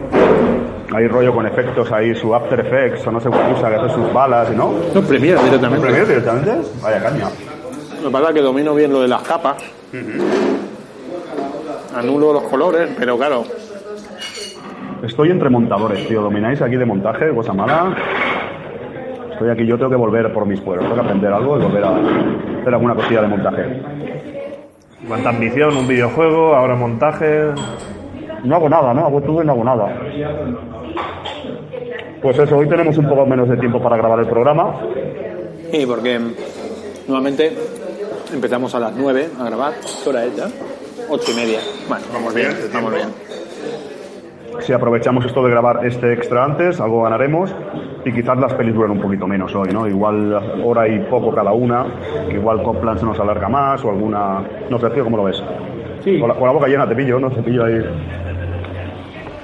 Hay 0.94 1.08
rollo 1.08 1.34
con 1.34 1.46
efectos 1.48 1.90
ahí, 1.94 2.14
su 2.16 2.36
After 2.36 2.60
Effects 2.60 3.08
o 3.08 3.12
no 3.14 3.22
sé 3.22 3.30
cuál 3.30 3.54
usa, 3.58 3.70
que 3.70 3.76
hace 3.76 3.94
sus 3.94 4.12
balas 4.12 4.50
y 4.54 4.58
no. 4.58 4.74
No, 4.94 5.02
Premiere 5.02 5.42
directamente. 5.42 5.82
¿Premiere 5.86 6.06
directamente? 6.06 6.52
Vaya 6.82 7.02
caña. 7.02 7.30
Lo 8.02 8.10
que 8.10 8.12
pasa 8.12 8.28
es 8.30 8.36
que 8.36 8.42
domino 8.42 8.76
bien 8.76 8.92
lo 8.92 9.00
de 9.02 9.08
las 9.08 9.22
capas. 9.22 9.56
Anulo 11.96 12.34
los 12.34 12.44
colores, 12.44 12.90
pero 12.98 13.18
claro, 13.18 13.46
Estoy 15.04 15.32
entre 15.32 15.50
montadores, 15.50 16.08
tío. 16.08 16.22
¿Domináis 16.22 16.62
aquí 16.62 16.76
de 16.76 16.86
montaje? 16.86 17.34
Cosa 17.34 17.54
mala. 17.54 17.96
Estoy 19.32 19.50
aquí, 19.50 19.66
yo 19.66 19.76
tengo 19.78 19.90
que 19.90 19.96
volver 19.96 20.32
por 20.32 20.46
mis 20.46 20.62
pueblos. 20.62 20.86
Tengo 20.86 21.02
que 21.02 21.08
aprender 21.08 21.34
algo 21.34 21.58
y 21.58 21.64
volver 21.64 21.84
a 21.84 21.96
hacer 22.62 22.74
alguna 22.74 22.94
cosilla 22.94 23.22
de 23.22 23.28
montaje. 23.28 23.82
Cuánta 25.08 25.30
ambición, 25.30 25.76
un 25.76 25.88
videojuego, 25.88 26.56
ahora 26.56 26.76
montaje. 26.76 27.46
No 28.44 28.56
hago 28.56 28.70
nada, 28.70 28.94
¿no? 28.94 29.06
Hago 29.08 29.22
todo 29.22 29.42
y 29.42 29.46
no 29.46 29.54
hago 29.54 29.64
nada. 29.64 30.00
Pues 32.22 32.38
eso, 32.38 32.58
hoy 32.58 32.70
tenemos 32.70 32.96
un 33.00 33.10
poco 33.10 33.26
menos 33.26 33.50
de 33.50 33.58
tiempo 33.58 33.82
para 33.82 33.98
grabar 33.98 34.20
el 34.20 34.28
programa. 34.28 34.76
Sí, 35.72 35.84
porque 35.88 36.20
normalmente 37.08 37.52
empezamos 38.32 38.76
a 38.76 38.80
las 38.80 38.96
9 38.96 39.30
a 39.40 39.44
grabar. 39.46 39.74
¿Qué 40.04 40.10
hora 40.10 40.26
es 40.26 40.36
ya? 40.36 40.48
8 41.10 41.32
y 41.32 41.36
media. 41.36 41.60
Bueno, 41.90 42.06
vamos 42.14 42.36
bien, 42.36 42.52
vamos 42.72 42.94
bien. 42.94 43.08
Si 44.62 44.74
aprovechamos 44.74 45.26
esto 45.26 45.44
de 45.44 45.50
grabar 45.50 45.86
este 45.86 46.14
extra 46.14 46.46
antes, 46.46 46.80
algo 46.80 47.02
ganaremos 47.02 47.54
y 48.06 48.12
quizás 48.12 48.38
las 48.38 48.54
pelis 48.54 48.76
duren 48.76 48.92
un 48.92 49.02
poquito 49.02 49.28
menos 49.28 49.56
hoy, 49.56 49.70
¿no? 49.74 49.88
Igual 49.88 50.62
hora 50.64 50.88
y 50.88 51.00
poco 51.10 51.34
cada 51.34 51.52
una, 51.52 51.86
igual 52.32 52.62
Copland 52.62 53.00
se 53.00 53.06
nos 53.06 53.20
alarga 53.20 53.50
más 53.50 53.84
o 53.84 53.90
alguna... 53.90 54.44
No 54.70 54.78
sé, 54.78 54.90
tío, 54.92 55.04
¿cómo 55.04 55.18
lo 55.18 55.24
ves? 55.24 55.44
Sí. 56.04 56.20
Con 56.20 56.30
la, 56.30 56.36
con 56.36 56.46
la 56.48 56.54
boca 56.54 56.68
llena 56.68 56.88
te 56.88 56.96
pillo, 56.96 57.20
¿no? 57.20 57.32
Te 57.32 57.42
pillo 57.42 57.66
ahí... 57.66 57.80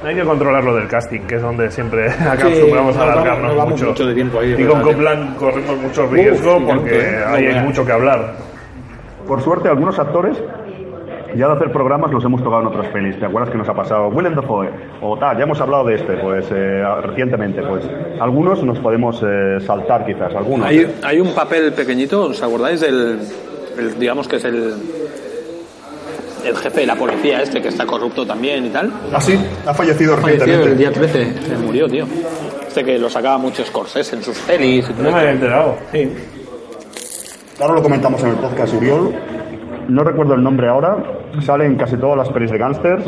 Hay 0.06 0.16
que 0.16 0.24
controlar 0.24 0.64
lo 0.64 0.76
del 0.76 0.88
casting, 0.88 1.22
que 1.22 1.36
es 1.36 1.42
donde 1.42 1.72
siempre 1.72 2.10
acostumbramos 2.32 2.96
nos 2.96 2.98
a 2.98 3.14
alargarnos 3.14 3.48
nos 3.48 3.58
vamos 3.58 3.72
mucho. 3.72 3.86
mucho 3.88 4.06
de 4.06 4.14
tiempo 4.14 4.40
ahí, 4.40 4.56
y 4.58 4.66
con 4.66 4.82
Copland 4.82 5.36
corremos 5.38 5.78
mucho 5.78 6.08
riesgo 6.08 6.58
Uf, 6.58 6.64
porque 6.64 6.92
tanto, 6.92 6.94
¿eh? 6.94 7.24
ahí 7.26 7.46
hay 7.48 7.64
mucho 7.64 7.84
que 7.84 7.92
hablar. 7.92 8.36
Por 9.28 9.42
suerte, 9.42 9.68
algunos 9.68 9.98
actores, 9.98 10.42
ya 11.36 11.48
de 11.48 11.54
hacer 11.54 11.72
programas, 11.72 12.12
los 12.12 12.24
hemos 12.24 12.42
tocado 12.44 12.62
en 12.62 12.68
otras 12.68 12.88
pelis. 12.88 13.20
¿Te 13.20 13.26
acuerdas 13.26 13.50
que 13.52 13.58
nos 13.58 13.68
ha 13.70 13.74
pasado? 13.74 14.08
Willem 14.10 14.36
Dafoe, 14.36 14.70
o 15.02 15.18
tal, 15.18 15.38
ya 15.38 15.44
hemos 15.44 15.60
hablado 15.62 15.86
de 15.86 15.96
este, 15.96 16.14
pues, 16.18 16.46
eh, 16.52 16.84
recientemente, 17.04 17.62
pues. 17.64 17.84
Algunos 18.20 18.64
nos 18.64 18.80
podemos 18.80 19.22
eh, 19.24 19.60
saltar, 19.66 20.06
quizás, 20.06 20.34
algunos. 20.36 20.66
Hay, 20.68 20.88
hay 21.04 21.20
un 21.20 21.34
papel 21.34 21.74
pequeñito, 21.74 22.24
¿os 22.26 22.42
acordáis 22.42 22.80
del, 22.82 23.20
el- 23.78 24.00
digamos 24.00 24.28
que 24.28 24.38
es 24.38 24.46
el, 24.46 24.74
el 26.46 26.56
jefe 26.58 26.82
de 26.82 26.88
la 26.88 26.96
policía 26.96 27.42
este 27.42 27.62
que 27.62 27.68
está 27.70 27.86
corrupto 27.86 28.26
también 28.26 28.66
y 28.66 28.70
tal? 28.70 28.92
Ah, 29.14 29.20
sí, 29.22 29.38
ha 29.66 29.74
fallecido 29.74 30.16
Falleció 30.18 30.64
el 30.64 30.78
día 30.78 30.92
13, 30.92 31.34
se 31.48 31.58
murió, 31.58 31.88
tío. 31.88 32.06
Este 32.68 32.84
que 32.84 32.98
lo 33.00 33.10
sacaba 33.10 33.38
mucho 33.38 33.64
Scorsese 33.66 34.16
en 34.16 34.24
sus 34.24 34.38
pelis 34.40 34.88
y 34.90 34.94
todo 34.94 35.04
No 35.04 35.12
me 35.12 35.18
había 35.20 35.32
enterado. 35.32 35.76
Sí. 35.92 36.12
Ahora 37.60 37.74
lo 37.74 37.82
comentamos 37.82 38.22
en 38.24 38.30
el 38.30 38.36
podcast 38.36 38.74
Uriol. 38.76 39.16
No 39.88 40.04
recuerdo 40.04 40.34
el 40.34 40.44
nombre 40.44 40.68
ahora. 40.68 40.98
Sale 41.42 41.66
en 41.66 41.76
casi 41.76 41.98
todas 41.98 42.18
las 42.18 42.30
pelis 42.30 42.52
de 42.52 42.58
gángster. 42.58 43.00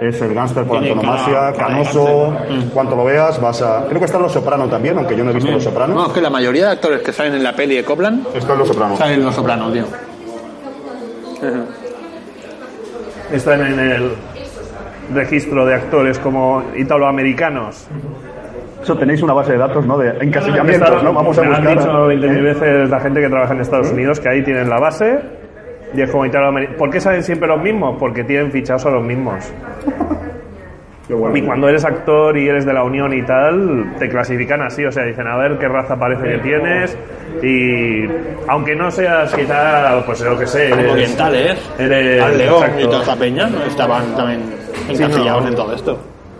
Es 0.00 0.20
el 0.22 0.34
gángster 0.34 0.64
por 0.64 0.80
Tiene 0.80 0.92
antonomasia, 0.94 1.52
canoso. 1.52 2.32
gángster. 2.32 2.70
Cuanto 2.72 2.96
lo 2.96 3.04
veas, 3.04 3.40
vas 3.40 3.62
a. 3.62 3.84
Creo 3.86 3.98
que 3.98 4.04
está 4.06 4.16
en 4.16 4.22
Los 4.24 4.32
Soprano 4.32 4.66
también, 4.66 4.96
aunque 4.98 5.16
yo 5.16 5.24
no 5.24 5.30
he 5.30 5.34
visto 5.34 5.50
Los 5.50 5.62
Soprano. 5.64 5.94
No, 5.94 6.06
es 6.06 6.12
que 6.12 6.20
la 6.20 6.30
mayoría 6.30 6.66
de 6.66 6.72
actores 6.72 7.02
que 7.02 7.12
salen 7.12 7.34
en 7.34 7.42
la 7.42 7.54
peli 7.54 7.76
de 7.76 7.84
Copland 7.84 8.26
Está 8.34 8.52
en 8.54 8.58
Los 8.58 8.68
Soprano. 8.68 8.96
salen 8.96 9.20
en 9.20 9.24
Los 9.24 9.34
Sopranos, 9.34 9.72
tío. 9.72 9.84
Están 13.32 13.60
en 13.60 13.78
el 13.78 14.12
registro 15.14 15.66
de 15.66 15.74
actores 15.74 16.18
como 16.18 16.62
italoamericanos. 16.76 17.86
Eso 18.82 18.96
tenéis 18.96 19.22
una 19.22 19.34
base 19.34 19.52
de 19.52 19.58
datos, 19.58 19.84
¿no? 19.86 19.98
De 19.98 20.10
encasillamientos, 20.24 21.02
¿no? 21.02 21.12
Vamos 21.12 21.36
a 21.38 21.42
me 21.42 21.54
han 21.54 21.66
dicho 21.66 22.08
20.000 22.08 22.38
¿eh? 22.38 22.42
veces 22.42 22.90
la 22.90 23.00
gente 23.00 23.20
que 23.20 23.28
trabaja 23.28 23.52
en 23.52 23.60
Estados 23.60 23.90
Unidos 23.90 24.20
que 24.20 24.28
ahí 24.28 24.42
tienen 24.44 24.68
la 24.70 24.78
base 24.78 25.37
y 25.94 26.00
es 26.00 26.10
como. 26.10 26.24
¿Por 26.76 26.90
qué 26.90 27.00
salen 27.00 27.22
siempre 27.22 27.48
los 27.48 27.60
mismos? 27.60 27.96
Porque 27.98 28.24
tienen 28.24 28.50
fichados 28.50 28.86
a 28.86 28.90
los 28.90 29.02
mismos. 29.02 29.52
Y 31.34 31.42
cuando 31.42 31.68
eres 31.70 31.86
actor 31.86 32.36
y 32.36 32.48
eres 32.48 32.66
de 32.66 32.72
la 32.74 32.82
Unión 32.82 33.14
y 33.14 33.22
tal, 33.22 33.94
te 33.98 34.10
clasifican 34.10 34.60
así, 34.60 34.84
o 34.84 34.92
sea, 34.92 35.04
dicen 35.04 35.26
a 35.26 35.38
ver 35.38 35.56
qué 35.58 35.66
raza 35.66 35.96
parece 35.96 36.22
que 36.24 36.38
tienes 36.38 36.98
y 37.42 38.04
aunque 38.46 38.76
no 38.76 38.90
seas 38.90 39.34
quizá, 39.34 40.02
pues 40.04 40.20
lo 40.20 40.38
que 40.38 40.46
sé, 40.46 40.66
eres, 40.66 40.92
Orientales, 40.92 41.70
eres 41.78 42.22
al 42.22 42.36
León 42.36 42.62
exacto. 42.62 42.80
y 42.80 42.84
toda 42.84 43.02
esa 43.02 43.16
peña 43.16 43.46
¿no? 43.48 43.64
estaban 43.64 44.14
también 44.16 44.40
encasillados 44.86 45.42
no. 45.44 45.48
en 45.48 45.54
todo 45.54 45.74
esto. 45.74 45.98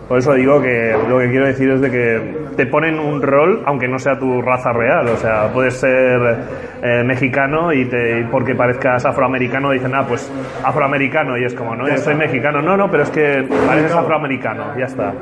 Por 0.09 0.17
eso 0.17 0.33
digo 0.33 0.59
que 0.61 0.93
lo 1.07 1.19
que 1.19 1.29
quiero 1.29 1.45
decir 1.45 1.69
es 1.69 1.81
de 1.81 1.91
que 1.91 2.37
te 2.57 2.65
ponen 2.65 2.99
un 2.99 3.21
rol 3.21 3.61
aunque 3.65 3.87
no 3.87 3.99
sea 3.99 4.17
tu 4.17 4.41
raza 4.41 4.73
real, 4.73 5.07
o 5.07 5.15
sea, 5.17 5.49
puedes 5.53 5.75
ser 5.75 6.19
eh, 6.83 7.03
mexicano 7.05 7.71
y, 7.71 7.85
te, 7.85 8.19
y 8.21 8.23
porque 8.23 8.55
parezcas 8.55 9.05
afroamericano 9.05 9.69
dicen, 9.71 9.93
ah, 9.93 10.03
pues 10.07 10.29
afroamericano 10.63 11.37
y 11.37 11.45
es 11.45 11.53
como, 11.53 11.75
no, 11.75 11.87
yo 11.87 11.95
soy 11.97 12.15
mexicano, 12.15 12.59
no, 12.61 12.75
no, 12.75 12.89
pero 12.89 13.03
es 13.03 13.09
que 13.11 13.47
pareces 13.67 13.93
afroamericano, 13.93 14.63
ya 14.77 14.85
está. 14.85 15.13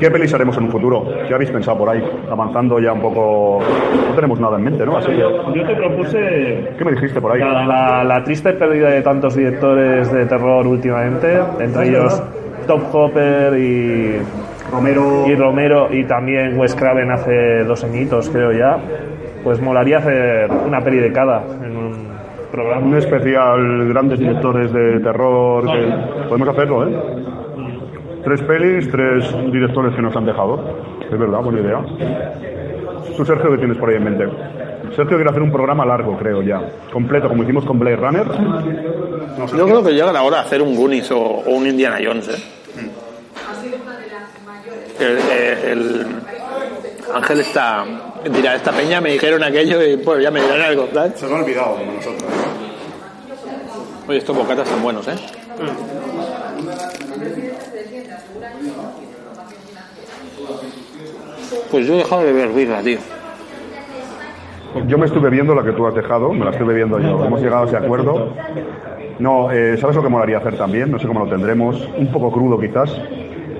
¿Qué 0.00 0.10
pelis 0.10 0.34
haremos 0.34 0.58
en 0.58 0.64
un 0.64 0.70
futuro? 0.70 1.06
¿Qué 1.26 1.32
habéis 1.32 1.50
pensado 1.50 1.78
por 1.78 1.88
ahí? 1.88 2.02
Avanzando 2.30 2.78
ya 2.78 2.92
un 2.92 3.00
poco. 3.00 3.60
No 4.10 4.14
tenemos 4.14 4.38
nada 4.38 4.58
en 4.58 4.64
mente, 4.64 4.84
¿no? 4.84 4.98
Así 4.98 5.08
que. 5.08 5.16
Yo 5.20 5.66
te 5.66 5.74
propuse 5.74 6.68
¿Qué 6.76 6.84
me 6.84 6.90
dijiste 6.92 7.18
por 7.18 7.32
ahí? 7.32 7.40
La, 7.40 7.64
la- 7.64 8.04
la 8.04 8.22
triste 8.22 8.52
pérdida 8.52 8.90
de 8.90 9.00
tantos 9.00 9.34
directores 9.36 10.12
de 10.12 10.26
terror 10.26 10.66
últimamente, 10.66 11.38
entre 11.60 11.88
ellos 11.88 12.22
Top 12.66 12.82
Hopper 12.92 13.56
y, 13.58 14.16
Romero. 14.70 15.24
y 15.26 15.34
Romero 15.34 15.88
y 15.92 16.04
también 16.04 16.58
Wes 16.58 16.74
Craven 16.74 17.10
hace 17.10 17.64
dos 17.64 17.82
añitos, 17.84 18.28
creo 18.30 18.52
ya. 18.52 18.78
Pues 19.44 19.60
molaría 19.60 19.98
hacer 19.98 20.50
una 20.66 20.80
peli 20.80 20.98
de 20.98 21.12
cada 21.12 21.42
en 21.64 21.76
un 21.76 22.08
programa. 22.50 22.84
Un 22.86 22.96
especial 22.96 23.88
grandes 23.88 24.18
directores 24.18 24.72
de 24.72 25.00
terror. 25.00 25.64
que- 25.66 26.26
Podemos 26.28 26.48
hacerlo, 26.48 26.88
¿eh? 26.88 26.96
Tres 28.24 28.42
pelis, 28.42 28.90
tres 28.90 29.32
directores 29.52 29.94
que 29.94 30.02
nos 30.02 30.16
han 30.16 30.26
dejado. 30.26 30.58
Es 31.10 31.16
verdad, 31.16 31.40
buena 31.42 31.60
idea. 31.60 31.80
Tú, 33.16 33.24
Sergio, 33.24 33.52
¿qué 33.52 33.58
tienes 33.58 33.78
por 33.78 33.88
ahí 33.88 33.96
en 33.96 34.04
mente? 34.04 34.24
Sergio 34.96 35.16
quiere 35.16 35.30
hacer 35.30 35.42
un 35.42 35.52
programa 35.52 35.86
largo, 35.86 36.16
creo 36.16 36.42
ya. 36.42 36.60
Completo, 36.92 37.28
como 37.28 37.44
hicimos 37.44 37.64
con 37.64 37.78
Blade 37.78 37.96
Runner. 37.96 38.24
Yo 39.56 39.66
creo 39.66 39.82
que 39.82 39.92
llega 39.92 40.12
la 40.12 40.22
hora 40.22 40.38
de 40.38 40.42
hacer 40.46 40.62
un 40.62 40.74
Goonies 40.76 41.10
o, 41.10 41.18
o 41.18 41.50
un 41.50 41.66
Indiana 41.66 41.98
Jones. 42.02 42.28
¿eh? 42.28 42.42
El, 44.98 45.18
el 45.70 46.06
Ángel 47.14 47.40
está. 47.40 47.84
Dirá, 48.30 48.56
esta 48.56 48.72
peña 48.72 49.00
me 49.00 49.12
dijeron 49.12 49.42
aquello 49.42 49.82
y 49.84 49.96
pues 49.98 50.22
ya 50.22 50.30
me 50.30 50.40
dirán 50.40 50.60
algo, 50.62 50.88
¿sabes? 50.92 51.20
Se 51.20 51.28
lo 51.28 51.36
ha 51.36 51.40
olvidado 51.40 51.76
como 51.76 51.92
nosotros. 51.92 52.30
Oye, 54.08 54.18
estos 54.18 54.36
bocatas 54.36 54.66
están 54.66 54.82
buenos, 54.82 55.06
¿eh? 55.08 55.16
Pues 61.70 61.86
yo 61.86 61.94
he 61.94 61.98
dejado 61.98 62.22
de 62.22 62.32
beber 62.32 62.48
birra, 62.50 62.82
tío. 62.82 62.98
Yo 64.86 64.98
me 64.98 65.06
estuve 65.06 65.30
viendo 65.30 65.54
la 65.54 65.62
que 65.62 65.72
tú 65.72 65.86
has 65.86 65.94
dejado, 65.94 66.32
me 66.32 66.44
la 66.44 66.50
estuve 66.50 66.74
viendo 66.74 66.98
yo. 67.00 67.24
Hemos 67.24 67.40
llegado 67.40 67.64
a 67.64 67.66
ese 67.66 67.76
acuerdo. 67.76 68.32
No, 69.18 69.50
eh, 69.50 69.76
¿sabes 69.78 69.96
lo 69.96 70.02
que 70.02 70.08
molaría 70.08 70.38
hacer 70.38 70.56
también? 70.56 70.90
No 70.90 70.98
sé 70.98 71.06
cómo 71.06 71.20
lo 71.20 71.30
tendremos. 71.30 71.88
Un 71.96 72.08
poco 72.12 72.30
crudo 72.30 72.58
quizás. 72.58 73.00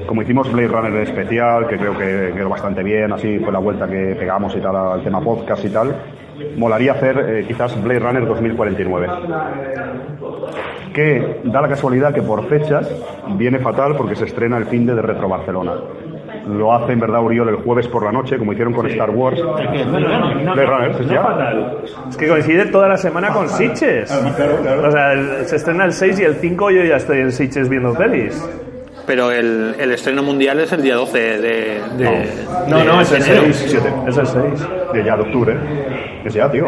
Como 0.06 0.22
hicimos 0.22 0.52
Blade 0.52 0.68
Runner 0.68 0.92
en 0.92 1.02
especial, 1.02 1.66
que 1.66 1.78
creo 1.78 1.96
que 1.98 2.32
quedó 2.34 2.48
bastante 2.48 2.82
bien, 2.82 3.12
así 3.12 3.38
fue 3.40 3.52
la 3.52 3.58
vuelta 3.58 3.88
que 3.88 4.14
pegamos 4.16 4.54
y 4.54 4.60
tal 4.60 4.76
al 4.76 5.02
tema 5.02 5.20
podcast 5.20 5.64
y 5.64 5.70
tal. 5.70 5.96
Molaría 6.56 6.92
hacer 6.92 7.18
eh, 7.18 7.44
quizás 7.48 7.82
Blade 7.82 8.00
Runner 8.00 8.26
2049. 8.26 9.08
Que 10.94 11.40
da 11.44 11.60
la 11.60 11.68
casualidad 11.68 12.14
que 12.14 12.22
por 12.22 12.46
fechas 12.46 12.88
viene 13.36 13.58
fatal 13.58 13.96
porque 13.96 14.14
se 14.14 14.26
estrena 14.26 14.58
el 14.58 14.66
fin 14.66 14.86
de 14.86 14.94
Retro 14.94 15.28
Barcelona 15.28 15.72
lo 16.46 16.72
hace 16.74 16.92
en 16.92 17.00
verdad 17.00 17.22
Uriol 17.22 17.48
el 17.48 17.56
jueves 17.56 17.88
por 17.88 18.04
la 18.04 18.12
noche, 18.12 18.38
como 18.38 18.52
hicieron 18.52 18.72
con 18.72 18.86
Star 18.86 19.10
Wars. 19.10 19.40
¿es 19.40 21.06
ya? 21.08 21.72
Es 22.08 22.16
que 22.16 22.28
coincide 22.28 22.66
toda 22.66 22.88
la 22.88 22.96
semana 22.96 23.30
con 23.32 23.48
Sitches. 23.48 24.10
O 24.10 24.90
sea, 24.90 25.12
el- 25.12 25.46
se 25.46 25.56
estrena 25.56 25.84
el 25.84 25.92
6 25.92 26.20
y 26.20 26.24
el 26.24 26.34
5 26.36 26.70
yo 26.70 26.84
ya 26.84 26.96
estoy 26.96 27.18
en 27.18 27.32
Sitches 27.32 27.68
viendo 27.68 27.94
pelis. 27.94 28.42
Pero 29.06 29.30
el, 29.30 29.76
el 29.78 29.92
estreno 29.92 30.22
mundial 30.24 30.58
es 30.58 30.72
el 30.72 30.82
día 30.82 30.96
12 30.96 31.18
de. 31.18 31.38
de- 31.96 32.28
No, 32.68 32.78
de 32.78 32.84
no, 32.84 33.00
es 33.00 33.12
el 33.12 33.22
enero. 33.22 33.42
6. 33.52 33.64
Siete. 33.68 33.88
Es 34.08 34.16
el 34.18 34.26
6. 34.26 34.68
De 34.96 35.04
ya 35.04 35.14
de 35.16 35.22
octubre. 35.22 35.54
Es 36.24 36.32
ya, 36.34 36.50
tío. 36.50 36.64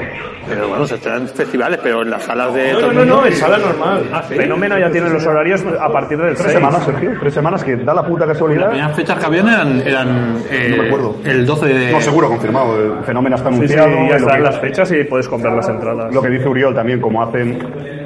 Pero 0.48 0.68
bueno, 0.68 0.86
se 0.86 0.94
estrenan 0.96 1.22
en 1.22 1.28
festivales, 1.28 1.80
pero 1.82 2.02
en 2.02 2.10
las 2.10 2.22
salas 2.22 2.52
de. 2.54 2.72
No, 2.74 2.92
no, 2.92 3.04
no, 3.04 3.26
en 3.26 3.32
sala 3.34 3.58
normal. 3.58 4.04
Ah, 4.12 4.22
¿sí? 4.28 4.34
Fenómeno 4.34 4.78
ya 4.78 4.90
tiene 4.90 5.08
los 5.10 5.26
horarios 5.26 5.64
a 5.80 5.88
partir 5.90 6.18
del 6.18 6.36
6. 6.36 6.40
Tres 6.40 6.52
semanas, 6.52 6.84
Sergio. 6.84 7.12
Tres 7.20 7.34
semanas 7.34 7.64
que 7.64 7.76
da 7.76 7.94
la 7.94 8.02
puta 8.06 8.26
Las 8.26 8.34
casualidad. 8.36 8.68
primeras 8.70 8.96
fechas 8.96 9.18
que 9.18 9.26
habían 9.26 9.48
eran. 9.48 9.82
eran 9.86 10.36
eh, 10.50 10.68
No 10.76 10.82
me 10.82 10.88
acuerdo. 10.88 11.16
El 11.24 11.46
12 11.46 11.66
de. 11.66 11.92
No, 11.92 12.00
seguro, 12.00 12.28
confirmado. 12.28 12.98
El 12.98 13.04
fenómeno 13.04 13.36
está 13.36 13.48
Sí, 13.50 13.56
sí, 13.68 13.74
anunciado. 13.74 14.08
ya 14.10 14.16
están 14.16 14.36
que- 14.36 14.42
las 14.44 14.58
fechas 14.60 14.92
y 14.92 15.04
puedes 15.04 15.28
comprar 15.28 15.54
las 15.54 15.68
entradas. 15.68 16.14
Lo 16.14 16.22
que 16.22 16.28
dice 16.28 16.48
Uriol 16.48 16.74
también, 16.74 17.00
como 17.00 17.22
hacen, 17.22 17.58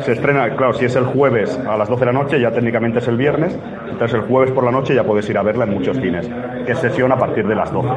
se 0.04 0.12
estrena, 0.12 0.48
claro, 0.56 0.72
si 0.74 0.84
es 0.86 0.94
el 0.96 1.04
jueves 1.04 1.58
a 1.68 1.76
las 1.76 1.88
12 1.88 2.04
de 2.06 2.12
la 2.12 2.18
noche, 2.22 2.40
ya 2.40 2.50
técnicamente 2.50 2.98
es 2.98 3.08
el 3.08 3.16
viernes, 3.16 3.56
entonces 3.88 4.14
el 4.14 4.22
jueves 4.22 4.50
por 4.52 4.64
la 4.64 4.70
noche 4.72 4.94
ya 4.94 5.04
puedes 5.04 5.28
ir 5.30 5.38
a 5.38 5.42
verla 5.42 5.64
en 5.64 5.70
muchos 5.74 5.96
cines, 5.98 6.28
que 6.66 6.72
es 6.72 6.78
sesión 6.78 7.12
a 7.12 7.16
partir 7.16 7.46
de 7.46 7.54
las 7.54 7.72
12, 7.72 7.88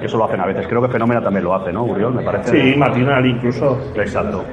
que 0.00 0.06
eso 0.06 0.16
lo 0.16 0.24
hacen 0.24 0.40
a 0.40 0.46
veces. 0.46 0.66
Creo 0.66 0.80
que 0.82 0.88
Fenómena 0.88 1.20
también 1.22 1.44
lo 1.44 1.54
hace, 1.54 1.69
¿no, 1.72 1.84
Uriol? 1.84 2.14
Me 2.14 2.22
parece. 2.22 2.72
Sí, 2.72 2.78
matinal 2.78 3.26
incluso. 3.26 3.78
Exacto. 3.94 4.44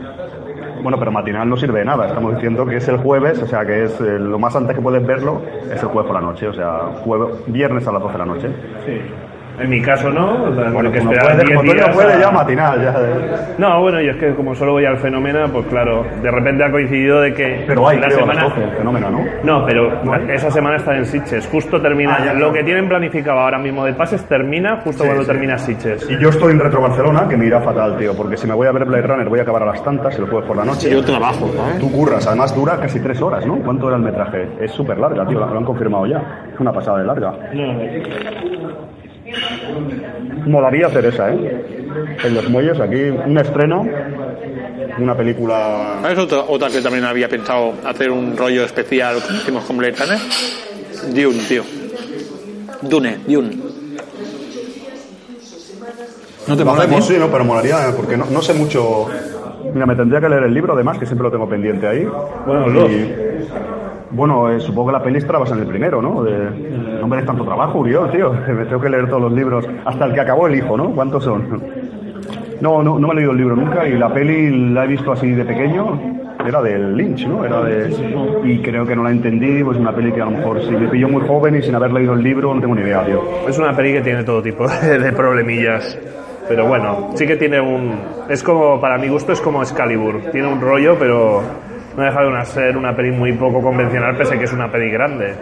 Bueno, 0.82 1.00
pero 1.00 1.12
matinal 1.12 1.50
no 1.50 1.58
sirve 1.58 1.80
de 1.80 1.86
nada, 1.86 2.08
estamos 2.08 2.36
diciendo 2.36 2.66
que 2.66 2.78
es 2.78 2.88
el 2.88 2.98
jueves, 2.98 3.42
o 3.42 3.48
sea, 3.48 3.66
que 3.66 3.86
es 3.86 4.00
eh, 4.00 4.20
lo 4.20 4.38
más 4.38 4.56
antes 4.56 4.76
que 4.76 4.82
puedes 4.82 5.06
verlo, 5.06 5.42
es 5.72 5.82
el 5.82 5.90
jueves 5.90 6.08
por 6.08 6.22
la 6.22 6.22
noche, 6.22 6.48
o 6.48 6.54
sea, 6.54 6.80
jueves, 7.04 7.36
viernes 7.48 7.88
a 7.88 7.92
las 7.92 8.02
12 8.02 8.14
de 8.14 8.20
la 8.20 8.26
noche. 8.26 8.48
Sí. 8.86 9.02
En 9.60 9.70
mi 9.70 9.82
caso 9.82 10.10
no, 10.12 10.44
o 10.44 10.54
sea, 10.56 10.70
Bueno, 10.70 10.92
que 10.92 11.00
como 11.00 11.12
esperar 11.14 11.36
puede, 11.36 11.46
10 11.48 11.58
como 11.58 11.62
tú 11.62 11.68
no 11.68 11.74
días 11.84 11.96
puede 11.96 12.14
a- 12.14 12.20
ya 12.20 12.32
matinal, 12.32 12.82
ya. 12.82 12.90
eh. 12.92 13.56
No, 13.58 13.82
bueno, 13.82 14.02
y 14.02 14.10
es 14.10 14.16
que 14.18 14.36
como 14.36 14.54
solo 14.54 14.74
voy 14.74 14.86
al 14.86 14.98
fenómeno, 14.98 15.46
pues 15.52 15.66
claro, 15.66 16.06
de 16.22 16.30
repente 16.32 16.64
ha 16.64 16.72
coincidido 16.72 17.22
de 17.22 17.34
que 17.34 17.64
Pero 17.68 17.88
hay, 17.88 17.98
la 18.00 18.06
creo, 18.08 18.18
a 18.18 18.22
semana... 18.22 18.42
las 18.44 18.50
12, 18.56 18.64
el 18.64 18.78
fenómeno, 18.78 19.10
¿no? 19.10 19.20
No, 19.44 19.66
pero 19.66 19.92
esa 20.32 20.52
semana 20.52 20.76
está 20.78 20.96
en 20.96 21.06
Sitges. 21.06 21.48
Justo 21.48 21.82
termina. 21.82 22.16
Ah, 22.20 22.26
ya, 22.26 22.34
lo 22.34 22.38
claro. 22.40 22.54
que 22.54 22.64
tienen 22.64 22.88
planificado 22.88 23.40
ahora 23.40 23.58
mismo 23.58 23.84
de 23.84 23.94
pases 23.94 24.24
termina 24.28 24.78
justo 24.82 25.04
Sí, 25.04 25.08
cuando 25.10 25.24
sí. 25.24 25.28
termina 25.32 25.58
Sitges. 25.58 26.08
Y 26.10 26.18
yo 26.20 26.30
estoy 26.30 26.52
en 26.54 26.60
Retro 26.60 26.82
Barcelona, 26.82 27.28
que 27.28 27.36
me 27.38 27.46
irá 27.48 27.60
fatal, 27.62 27.98
tío, 27.98 28.16
porque 28.16 28.38
si 28.38 28.48
me 28.48 28.54
voy 28.54 28.68
a 28.68 28.72
ver 28.72 28.86
Blade 28.86 29.08
Runner 29.08 29.28
voy 29.28 29.40
a 29.40 29.42
acabar 29.42 29.64
a 29.64 29.66
las 29.68 29.84
tantas 29.84 30.18
el 30.20 30.26
jueves 30.28 30.48
por 30.48 30.58
la 30.58 30.66
noche. 30.66 30.90
Yo 30.92 31.04
trabajo, 31.04 31.50
¿sabes? 31.56 31.80
Tú 31.80 31.92
curras, 31.92 32.28
además 32.28 32.56
dura 32.56 32.78
casi 32.80 33.00
tres 33.00 33.20
horas, 33.22 33.46
¿no? 33.46 33.56
¿Cuánto 33.58 33.88
era 33.88 33.98
el 33.98 34.04
metraje? 34.04 34.48
Es 34.62 34.72
súper 34.72 35.00
larga, 35.00 35.26
tío, 35.26 35.40
lo 35.40 35.58
han 35.58 35.66
confirmado 35.66 36.06
ya. 36.06 36.22
Es 36.54 36.60
una 36.60 36.72
pasada 36.72 37.00
de 37.00 37.06
larga. 37.06 37.34
Molaría 40.46 40.88
hacer 40.88 41.06
esa, 41.06 41.32
¿eh? 41.34 41.66
En 42.24 42.34
los 42.36 42.50
muelles, 42.50 42.80
aquí, 42.80 43.02
un 43.10 43.38
estreno, 43.38 43.86
una 45.00 45.16
película... 45.16 45.98
¿Sabes 46.02 46.20
otra, 46.20 46.40
otra 46.48 46.70
que 46.70 46.82
también 46.82 47.06
había 47.06 47.28
pensado 47.28 47.74
hacer 47.86 48.12
un 48.12 48.36
rollo 48.38 48.64
especial 48.64 49.22
como 49.22 49.38
hicimos 49.40 49.66
con 49.66 49.78
Blade 49.78 49.96
Runner? 49.98 50.20
Dune, 51.14 51.40
tío. 51.48 51.64
Dune, 52.82 53.18
Dune. 53.28 53.58
¿No 56.48 56.56
te 56.56 56.64
mola, 56.64 56.84
hacemos, 56.84 57.06
sí, 57.08 57.16
¿no? 57.20 57.30
Pero 57.30 57.44
molaría, 57.44 57.90
¿eh? 57.90 57.94
porque 57.96 58.16
no, 58.16 58.26
no 58.26 58.42
sé 58.42 58.54
mucho... 58.54 59.08
Mira, 59.74 59.86
me 59.86 59.96
tendría 59.96 60.22
que 60.22 60.30
leer 60.30 60.44
el 60.44 60.54
libro, 60.54 60.74
además, 60.74 60.98
que 60.98 61.06
siempre 61.06 61.26
lo 61.26 61.32
tengo 61.32 61.50
pendiente 61.50 61.86
ahí. 61.86 62.08
Bueno, 62.46 62.68
los. 62.70 62.90
Y- 62.90 63.14
Bueno, 64.12 64.50
eh, 64.50 64.60
supongo 64.60 64.88
que 64.88 64.94
la 64.94 65.04
peli 65.04 65.18
estará 65.18 65.40
basada 65.40 65.58
en 65.58 65.64
el 65.64 65.70
primero, 65.70 66.02
¿no? 66.02 66.24
De, 66.24 67.00
no 67.00 67.08
me 67.08 67.18
des 67.18 67.26
tanto 67.26 67.44
trabajo, 67.44 67.80
Uriol, 67.80 68.10
tío. 68.12 68.32
Me 68.48 68.66
tengo 68.66 68.82
que 68.82 68.90
leer 68.90 69.08
todos 69.08 69.24
los 69.24 69.34
libros. 69.34 69.68
Hasta 69.86 70.06
el 70.06 70.14
que 70.14 70.22
acabó 70.22 70.48
el 70.48 70.56
hijo, 70.56 70.78
¿no? 70.78 70.92
¿Cuántos 70.92 71.24
son? 71.24 71.62
No, 72.62 72.82
no, 72.82 72.98
no 72.98 73.08
me 73.08 73.14
he 73.14 73.16
leído 73.18 73.32
el 73.32 73.38
libro 73.38 73.56
nunca 73.56 73.88
y 73.88 73.98
la 73.98 74.12
peli 74.12 74.72
la 74.74 74.86
he 74.86 74.88
visto 74.88 75.12
así 75.12 75.32
de 75.32 75.46
pequeño. 75.46 76.00
Era 76.46 76.62
del 76.62 76.96
Lynch, 76.96 77.28
¿no? 77.28 77.44
Era 77.44 77.62
de... 77.62 77.90
Y 78.46 78.60
creo 78.60 78.86
que 78.86 78.96
no 78.96 79.04
la 79.04 79.12
entendí, 79.12 79.64
pues 79.64 79.78
una 79.78 79.94
peli 79.94 80.12
que 80.12 80.22
a 80.22 80.26
lo 80.26 80.32
mejor 80.32 80.62
si 80.62 80.72
me 80.72 80.88
pilló 80.88 81.10
muy 81.10 81.22
joven 81.28 81.56
y 81.56 81.62
sin 81.62 81.76
haber 81.76 81.92
leído 81.92 82.14
el 82.14 82.24
libro 82.24 82.54
no 82.54 82.62
tengo 82.62 82.74
ni 82.74 82.82
idea, 82.82 83.06
tío. 83.06 83.22
Es 83.48 83.58
una 83.60 83.76
peli 83.76 83.94
que 83.94 84.02
tiene 84.02 84.24
todo 84.24 84.42
tipo 84.42 84.68
de, 84.68 84.98
de 85.04 85.12
problemillas. 85.12 86.00
Pero 86.48 86.66
bueno, 86.66 87.12
sí 87.16 87.28
que 87.28 87.36
tiene 87.36 87.60
un. 87.60 88.00
Es 88.30 88.42
como, 88.42 88.80
para 88.80 88.98
mi 88.98 89.10
gusto, 89.10 89.34
es 89.34 89.42
como 89.42 89.62
Excalibur. 89.62 90.32
Tiene 90.32 90.48
un 90.48 90.62
rollo, 90.62 90.96
pero 90.98 91.42
no 91.98 92.04
deja 92.04 92.22
de 92.22 92.28
una, 92.28 92.46
ser 92.46 92.78
una 92.78 92.96
peli 92.96 93.12
muy 93.12 93.34
poco 93.34 93.62
convencional, 93.62 94.16
pese 94.16 94.36
a 94.36 94.38
que 94.38 94.46
es 94.46 94.54
una 94.54 94.72
peli 94.72 94.90
grande. 94.92 95.34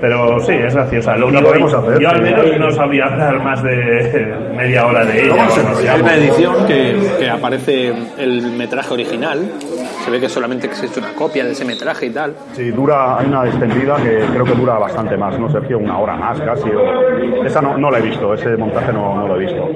Pero 0.00 0.40
sí, 0.40 0.52
es 0.52 0.74
graciosa. 0.74 1.16
Lo 1.16 1.28
único 1.28 1.44
podemos 1.48 1.72
hacer, 1.72 1.98
yo 2.00 2.08
al 2.10 2.20
menos 2.22 2.46
no 2.58 2.70
sabía 2.72 3.04
hablar 3.06 3.42
más 3.42 3.62
de 3.62 4.34
media 4.56 4.86
hora 4.86 5.04
de 5.04 5.24
ella. 5.26 5.46
Hay 5.92 6.00
una 6.00 6.14
edición 6.16 6.66
que, 6.66 6.96
que 7.18 7.30
aparece 7.30 7.92
el 8.18 8.52
metraje 8.52 8.92
original. 8.92 9.52
Se 10.04 10.10
ve 10.10 10.20
que 10.20 10.28
solamente 10.28 10.66
existe 10.66 10.98
una 11.00 11.12
copia 11.14 11.44
de 11.44 11.52
ese 11.52 11.64
metraje 11.64 12.06
y 12.06 12.10
tal. 12.10 12.34
Sí, 12.52 12.70
dura, 12.70 13.18
hay 13.18 13.26
una 13.26 13.46
extendida 13.46 13.96
que 13.96 14.24
creo 14.32 14.44
que 14.44 14.52
dura 14.54 14.78
bastante 14.78 15.16
más, 15.16 15.38
¿no, 15.38 15.48
Sergio? 15.50 15.78
Una 15.78 15.98
hora 15.98 16.16
más 16.16 16.40
casi. 16.40 16.68
o- 16.70 17.44
Esa 17.44 17.60
no, 17.62 17.76
no 17.78 17.90
la 17.90 17.98
he 17.98 18.02
visto, 18.02 18.34
ese 18.34 18.56
montaje 18.56 18.92
no, 18.92 19.14
no 19.16 19.28
lo 19.28 19.36
he 19.36 19.38
visto. 19.40 19.68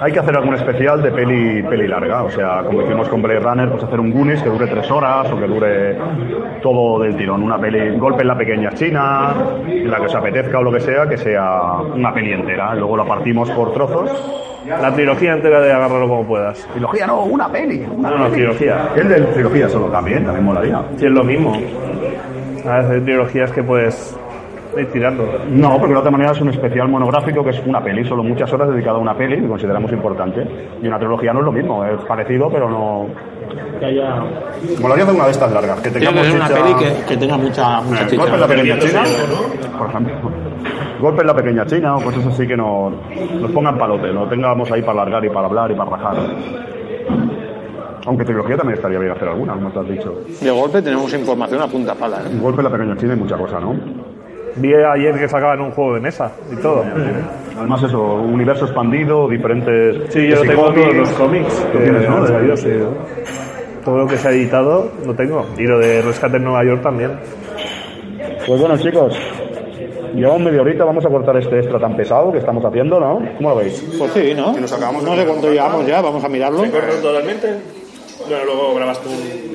Hay 0.00 0.12
que 0.12 0.18
hacer 0.18 0.36
algún 0.36 0.54
especial 0.54 1.02
de 1.02 1.10
peli, 1.12 1.62
peli 1.62 1.86
larga, 1.86 2.24
o 2.24 2.30
sea, 2.30 2.62
como 2.64 2.82
hicimos 2.82 3.08
con 3.08 3.22
Blade 3.22 3.40
Runner, 3.40 3.70
pues 3.70 3.84
hacer 3.84 4.00
un 4.00 4.10
Goonies 4.12 4.42
que 4.42 4.48
dure 4.48 4.66
tres 4.66 4.90
horas 4.90 5.30
o 5.32 5.38
que 5.38 5.46
dure 5.46 5.96
todo 6.62 7.00
del 7.02 7.16
tirón. 7.16 7.42
Una 7.42 7.58
peli, 7.58 7.96
golpe 7.98 8.22
en 8.22 8.28
la 8.28 8.36
pequeña 8.36 8.70
China, 8.74 9.32
en 9.66 9.90
la 9.90 9.98
que 9.98 10.06
os 10.06 10.14
apetezca 10.14 10.58
o 10.58 10.62
lo 10.62 10.72
que 10.72 10.80
sea, 10.80 11.08
que 11.08 11.16
sea 11.16 11.72
una 11.94 12.12
peli 12.12 12.32
entera. 12.32 12.74
Luego 12.74 12.96
la 12.96 13.04
partimos 13.04 13.50
por 13.52 13.72
trozos. 13.72 14.10
La 14.66 14.92
trilogía 14.94 15.34
entera 15.34 15.60
de 15.60 15.72
agárralo 15.72 16.08
como 16.08 16.26
puedas. 16.26 16.66
Trilogía, 16.72 17.06
no, 17.06 17.22
una 17.24 17.48
peli. 17.48 17.86
Una 17.96 18.10
No, 18.10 18.16
no, 18.18 18.24
peli. 18.24 18.36
trilogía. 18.36 18.88
El 18.96 19.08
de 19.08 19.20
trilogía 19.20 19.68
solo 19.68 19.86
también, 19.86 20.24
también 20.24 20.44
molaría. 20.44 20.82
Sí, 20.96 21.06
es 21.06 21.12
lo 21.12 21.22
mismo. 21.22 21.52
A 22.66 22.76
veces 22.78 22.90
hay 22.92 23.00
trilogías 23.02 23.52
que 23.52 23.62
puedes 23.62 24.18
tirando. 24.92 25.24
No, 25.50 25.78
porque 25.78 25.94
de 25.94 25.98
otra 26.00 26.10
manera 26.10 26.32
es 26.32 26.40
un 26.40 26.48
especial 26.50 26.88
monográfico 26.88 27.42
que 27.44 27.50
es 27.50 27.62
una 27.66 27.82
peli, 27.82 28.04
solo 28.04 28.22
muchas 28.22 28.52
horas 28.52 28.68
dedicada 28.70 28.96
a 28.98 29.00
una 29.00 29.14
peli 29.16 29.40
que 29.40 29.48
consideramos 29.48 29.90
importante. 29.92 30.46
Y 30.82 30.86
una 30.88 30.98
trilogía 30.98 31.32
no 31.32 31.40
es 31.40 31.44
lo 31.46 31.52
mismo, 31.52 31.84
es 31.84 32.00
parecido, 32.04 32.48
pero 32.50 32.68
no. 32.68 33.06
Molaría 34.80 35.04
hacer 35.04 35.14
una 35.14 35.24
de 35.26 35.30
estas 35.30 35.52
largas, 35.52 35.80
que 35.80 35.90
tengamos 35.90 36.26
que 36.26 36.32
una 36.32 36.48
chicha- 36.48 36.62
peli 36.62 36.74
que, 36.74 37.04
que 37.06 37.16
tenga 37.16 37.36
mucha, 37.36 37.80
mucha 37.82 38.02
Eh, 38.02 38.06
chicha. 38.08 38.22
Golpe 38.22 38.34
en 38.34 38.40
la 38.40 38.46
pequeña 38.46 38.78
China, 38.78 39.02
por 39.78 39.88
ejemplo. 39.88 40.14
Golpe 41.00 41.20
en 41.20 41.26
la 41.26 41.34
pequeña 41.34 41.66
China 41.66 41.96
o 41.96 42.00
cosas 42.02 42.26
así 42.26 42.46
que 42.46 42.56
nos, 42.56 42.92
nos 43.40 43.50
pongan 43.50 43.76
palote, 43.78 44.08
lo 44.08 44.26
tengamos 44.28 44.70
ahí 44.72 44.80
para 44.82 45.04
largar 45.04 45.24
y 45.24 45.28
para 45.28 45.46
hablar 45.46 45.70
y 45.70 45.74
para 45.74 45.90
rajar. 45.90 46.16
Aunque 48.06 48.24
trilogía 48.24 48.56
también 48.56 48.76
estaría 48.76 48.98
bien 48.98 49.12
hacer 49.12 49.28
alguna, 49.28 49.54
como 49.54 49.70
te 49.70 49.78
has 49.78 49.88
dicho. 49.88 50.14
De 50.40 50.50
golpe 50.50 50.82
tenemos 50.82 51.12
información 51.14 51.62
a 51.62 51.66
punta 51.66 51.94
pala. 51.94 52.18
¿eh? 52.18 52.38
Golpe 52.40 52.60
en 52.60 52.64
la 52.64 52.70
pequeña 52.70 52.96
China 52.96 53.14
y 53.14 53.16
mucha 53.16 53.36
cosa, 53.36 53.58
¿no? 53.60 53.74
Vi 54.56 54.72
ayer 54.74 55.18
que 55.18 55.28
sacaban 55.28 55.60
un 55.60 55.70
juego 55.72 55.94
de 55.94 56.00
mesa 56.00 56.30
y 56.52 56.56
todo. 56.56 56.84
Además 57.58 57.82
eso, 57.82 58.02
universo 58.02 58.64
expandido, 58.66 59.28
diferentes... 59.28 60.12
Sí, 60.12 60.28
yo 60.28 60.42
que 60.42 60.48
tengo 60.48 60.64
cómics, 60.66 60.82
todos 60.84 60.96
los 60.96 61.08
cómics. 61.10 61.66
Lo 61.72 61.78
que 61.80 61.84
tienes, 61.84 62.08
¿no? 62.08 62.24
De- 62.24 62.56
sí. 62.56 62.70
Todo 63.84 63.98
lo 63.98 64.06
que 64.06 64.16
se 64.16 64.28
ha 64.28 64.30
editado 64.30 64.90
lo 65.04 65.14
tengo. 65.14 65.44
Y 65.58 65.62
lo 65.64 65.78
de 65.78 66.02
Rescate 66.02 66.36
en 66.36 66.44
Nueva 66.44 66.64
York 66.64 66.82
también. 66.82 67.12
Pues 68.46 68.60
bueno, 68.60 68.76
chicos, 68.78 69.16
llevamos 70.14 70.42
media 70.42 70.60
horita, 70.62 70.84
vamos 70.84 71.04
a 71.04 71.08
cortar 71.08 71.36
este 71.36 71.58
extra 71.58 71.78
tan 71.78 71.96
pesado 71.96 72.32
que 72.32 72.38
estamos 72.38 72.64
haciendo, 72.64 72.98
¿no? 73.00 73.20
¿Cómo 73.36 73.50
lo 73.50 73.56
veis? 73.56 73.94
Pues 73.98 74.12
sí, 74.12 74.34
¿no? 74.36 74.52
nos 74.58 74.72
acabamos 74.72 75.02
no 75.02 75.14
sé 75.16 75.24
cuánto 75.24 75.50
llevamos 75.50 75.86
ya, 75.86 76.00
vamos 76.00 76.22
a 76.24 76.28
mirarlo. 76.28 76.62
totalmente? 77.02 77.83
Bueno, 78.28 78.44
luego 78.44 78.74
grabas 78.74 79.00
tú. 79.02 79.10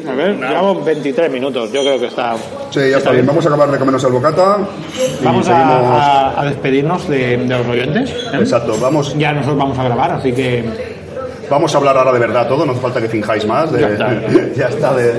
A 0.10 0.14
ver, 0.14 0.38
llevamos 0.38 0.86
23 0.86 1.32
minutos, 1.32 1.72
yo 1.72 1.82
creo 1.82 2.00
que 2.00 2.08
está... 2.08 2.36
Sí, 2.70 2.80
ya 2.90 2.98
está 2.98 3.12
bien. 3.12 3.26
Vamos 3.26 3.46
a 3.46 3.50
acabar 3.50 3.72
de 3.72 3.78
comernos 3.78 4.04
el 4.04 4.12
bocata. 4.12 4.58
y 5.22 5.24
Vamos 5.24 5.46
seguimos- 5.46 5.72
a, 6.02 6.42
a- 6.42 6.46
despedirnos 6.46 7.08
de, 7.10 7.38
de 7.38 7.58
los 7.58 7.68
oyentes. 7.68 8.10
¿eh? 8.10 8.38
Exacto, 8.40 8.76
vamos, 8.80 9.16
Ya 9.18 9.32
nosotros 9.34 9.58
vamos 9.58 9.78
a 9.78 9.84
grabar, 9.84 10.12
así 10.12 10.32
que 10.34 10.64
vamos 11.50 11.74
a 11.74 11.78
hablar 11.78 11.98
ahora 11.98 12.12
de 12.14 12.20
verdad 12.20 12.48
todo, 12.48 12.66
no 12.66 12.72
hace 12.74 12.82
falta 12.82 13.02
que 13.02 13.08
finjáis 13.10 13.46
más. 13.46 13.72
de- 13.72 13.82
Ya 13.82 13.90
está. 13.90 14.22
ya 14.56 14.68
está 14.68 14.94
de- 14.96 15.14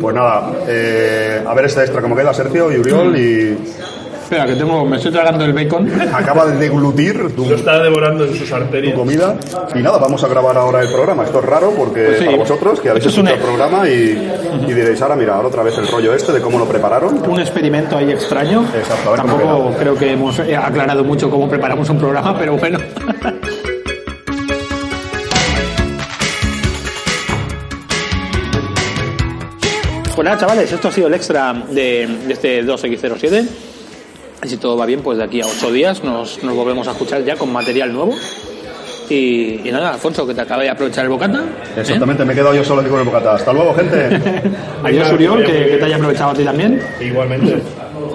Pues 0.00 0.14
nada, 0.14 0.50
eh, 0.66 1.42
a 1.46 1.54
ver 1.54 1.64
este 1.66 1.80
extra 1.82 2.00
como 2.00 2.16
queda, 2.16 2.32
Sergio 2.34 2.72
y 2.72 2.78
Uriol, 2.78 3.16
y, 3.18 3.58
Espera, 4.26 4.44
que 4.44 4.56
tengo, 4.56 4.84
me 4.84 4.96
estoy 4.96 5.12
tragando 5.12 5.44
el 5.44 5.52
bacon. 5.52 5.88
Acaba 6.12 6.46
de 6.46 6.56
deglutir 6.58 7.32
tu, 7.36 7.48
Lo 7.48 7.54
está 7.54 7.78
devorando 7.80 8.24
en 8.24 8.34
sus 8.34 8.48
tu 8.48 8.56
arterias. 8.56 8.94
comida. 8.96 9.36
Y 9.72 9.78
nada, 9.78 9.98
vamos 9.98 10.24
a 10.24 10.26
grabar 10.26 10.56
ahora 10.58 10.82
el 10.82 10.88
programa. 10.90 11.22
Esto 11.22 11.38
es 11.38 11.44
raro 11.44 11.70
porque 11.78 12.06
Pues 12.06 12.18
sí. 12.18 12.24
para 12.24 12.36
vosotros, 12.38 12.80
que 12.80 12.88
habéis 12.90 13.06
Esto 13.06 13.20
es 13.20 13.24
un- 13.24 13.28
escuchado 13.28 13.52
el 13.52 13.56
programa 13.56 13.88
y, 13.88 14.66
y 14.68 14.72
diréis, 14.74 15.00
ahora 15.00 15.14
mira, 15.14 15.36
ahora 15.36 15.46
otra 15.46 15.62
vez 15.62 15.78
el 15.78 15.86
rollo 15.86 16.12
este 16.12 16.32
de 16.32 16.40
cómo 16.40 16.58
lo 16.58 16.64
prepararon. 16.66 17.22
Un 17.30 17.40
experimento 17.40 17.96
ahí 17.96 18.10
extraño. 18.10 18.64
Exacto, 18.76 19.10
a 19.10 19.12
ver 19.12 19.20
cómo 19.20 19.32
Tampoco 19.36 19.68
queda. 19.70 19.78
creo 19.78 19.94
que 19.96 20.10
hemos 20.10 20.36
eh, 20.40 20.56
aclarado 20.56 21.04
mucho 21.04 21.30
cómo 21.30 21.48
preparamos 21.48 21.88
un 21.88 21.98
programa, 21.98 22.36
pero 22.36 22.56
bueno. 22.56 22.80
Pues 30.14 30.24
nada, 30.24 30.38
chavales, 30.38 30.72
esto 30.72 30.88
ha 30.88 30.92
sido 30.92 31.08
el 31.08 31.14
extra 31.14 31.52
de, 31.52 32.06
de 32.26 32.32
este 32.32 32.64
2X07. 32.64 33.46
Y 34.44 34.48
si 34.48 34.56
todo 34.58 34.76
va 34.76 34.86
bien, 34.86 35.00
pues 35.00 35.18
de 35.18 35.24
aquí 35.24 35.40
a 35.40 35.46
ocho 35.46 35.70
días 35.72 36.04
nos, 36.04 36.42
nos 36.42 36.54
volvemos 36.54 36.86
a 36.88 36.92
escuchar 36.92 37.24
ya 37.24 37.36
con 37.36 37.52
material 37.52 37.92
nuevo. 37.92 38.14
Y, 39.08 39.60
y 39.68 39.70
nada, 39.70 39.90
Alfonso, 39.94 40.26
que 40.26 40.34
te 40.34 40.40
acabe 40.40 40.64
de 40.64 40.70
aprovechar 40.70 41.04
el 41.04 41.10
bocata. 41.10 41.38
¿eh? 41.38 41.80
Exactamente, 41.80 42.24
me 42.24 42.32
he 42.32 42.36
quedado 42.36 42.54
yo 42.54 42.64
solo 42.64 42.80
aquí 42.80 42.90
con 42.90 42.98
el 43.00 43.06
bocata. 43.06 43.34
Hasta 43.34 43.52
luego, 43.52 43.72
gente. 43.74 44.20
Adiós, 44.82 45.12
Uriol, 45.12 45.44
que, 45.44 45.52
que 45.52 45.76
te 45.78 45.84
haya 45.84 45.96
aprovechado 45.96 46.30
a 46.30 46.34
ti 46.34 46.44
también. 46.44 46.82
Igualmente. 47.00 47.62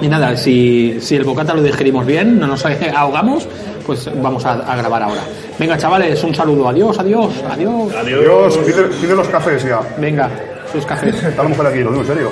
Y 0.01 0.07
nada, 0.07 0.35
si, 0.35 0.97
si 0.99 1.15
el 1.15 1.23
bocata 1.23 1.53
lo 1.53 1.61
digerimos 1.63 2.05
bien, 2.05 2.39
no 2.39 2.47
nos 2.47 2.65
ahogamos, 2.65 3.47
pues 3.85 4.09
vamos 4.21 4.43
a, 4.45 4.53
a 4.53 4.75
grabar 4.75 5.03
ahora. 5.03 5.21
Venga, 5.57 5.77
chavales, 5.77 6.23
un 6.23 6.35
saludo. 6.35 6.67
Adiós, 6.67 6.97
adiós, 6.99 7.31
adiós. 7.49 7.93
Adiós, 7.95 8.57
pide, 8.57 8.83
pide 8.99 9.15
los 9.15 9.27
cafés 9.27 9.63
ya. 9.63 9.79
Venga, 9.97 10.29
sus 10.71 10.85
cafés. 10.85 11.15
Está 11.23 11.43
la 11.43 11.49
mujer 11.49 11.67
aquí, 11.67 11.79
lo 11.79 11.91
digo 11.91 12.01
en 12.01 12.07
serio. 12.07 12.29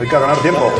Hay 0.00 0.08
que 0.08 0.14
ganar 0.18 0.36
tiempo. 0.38 0.72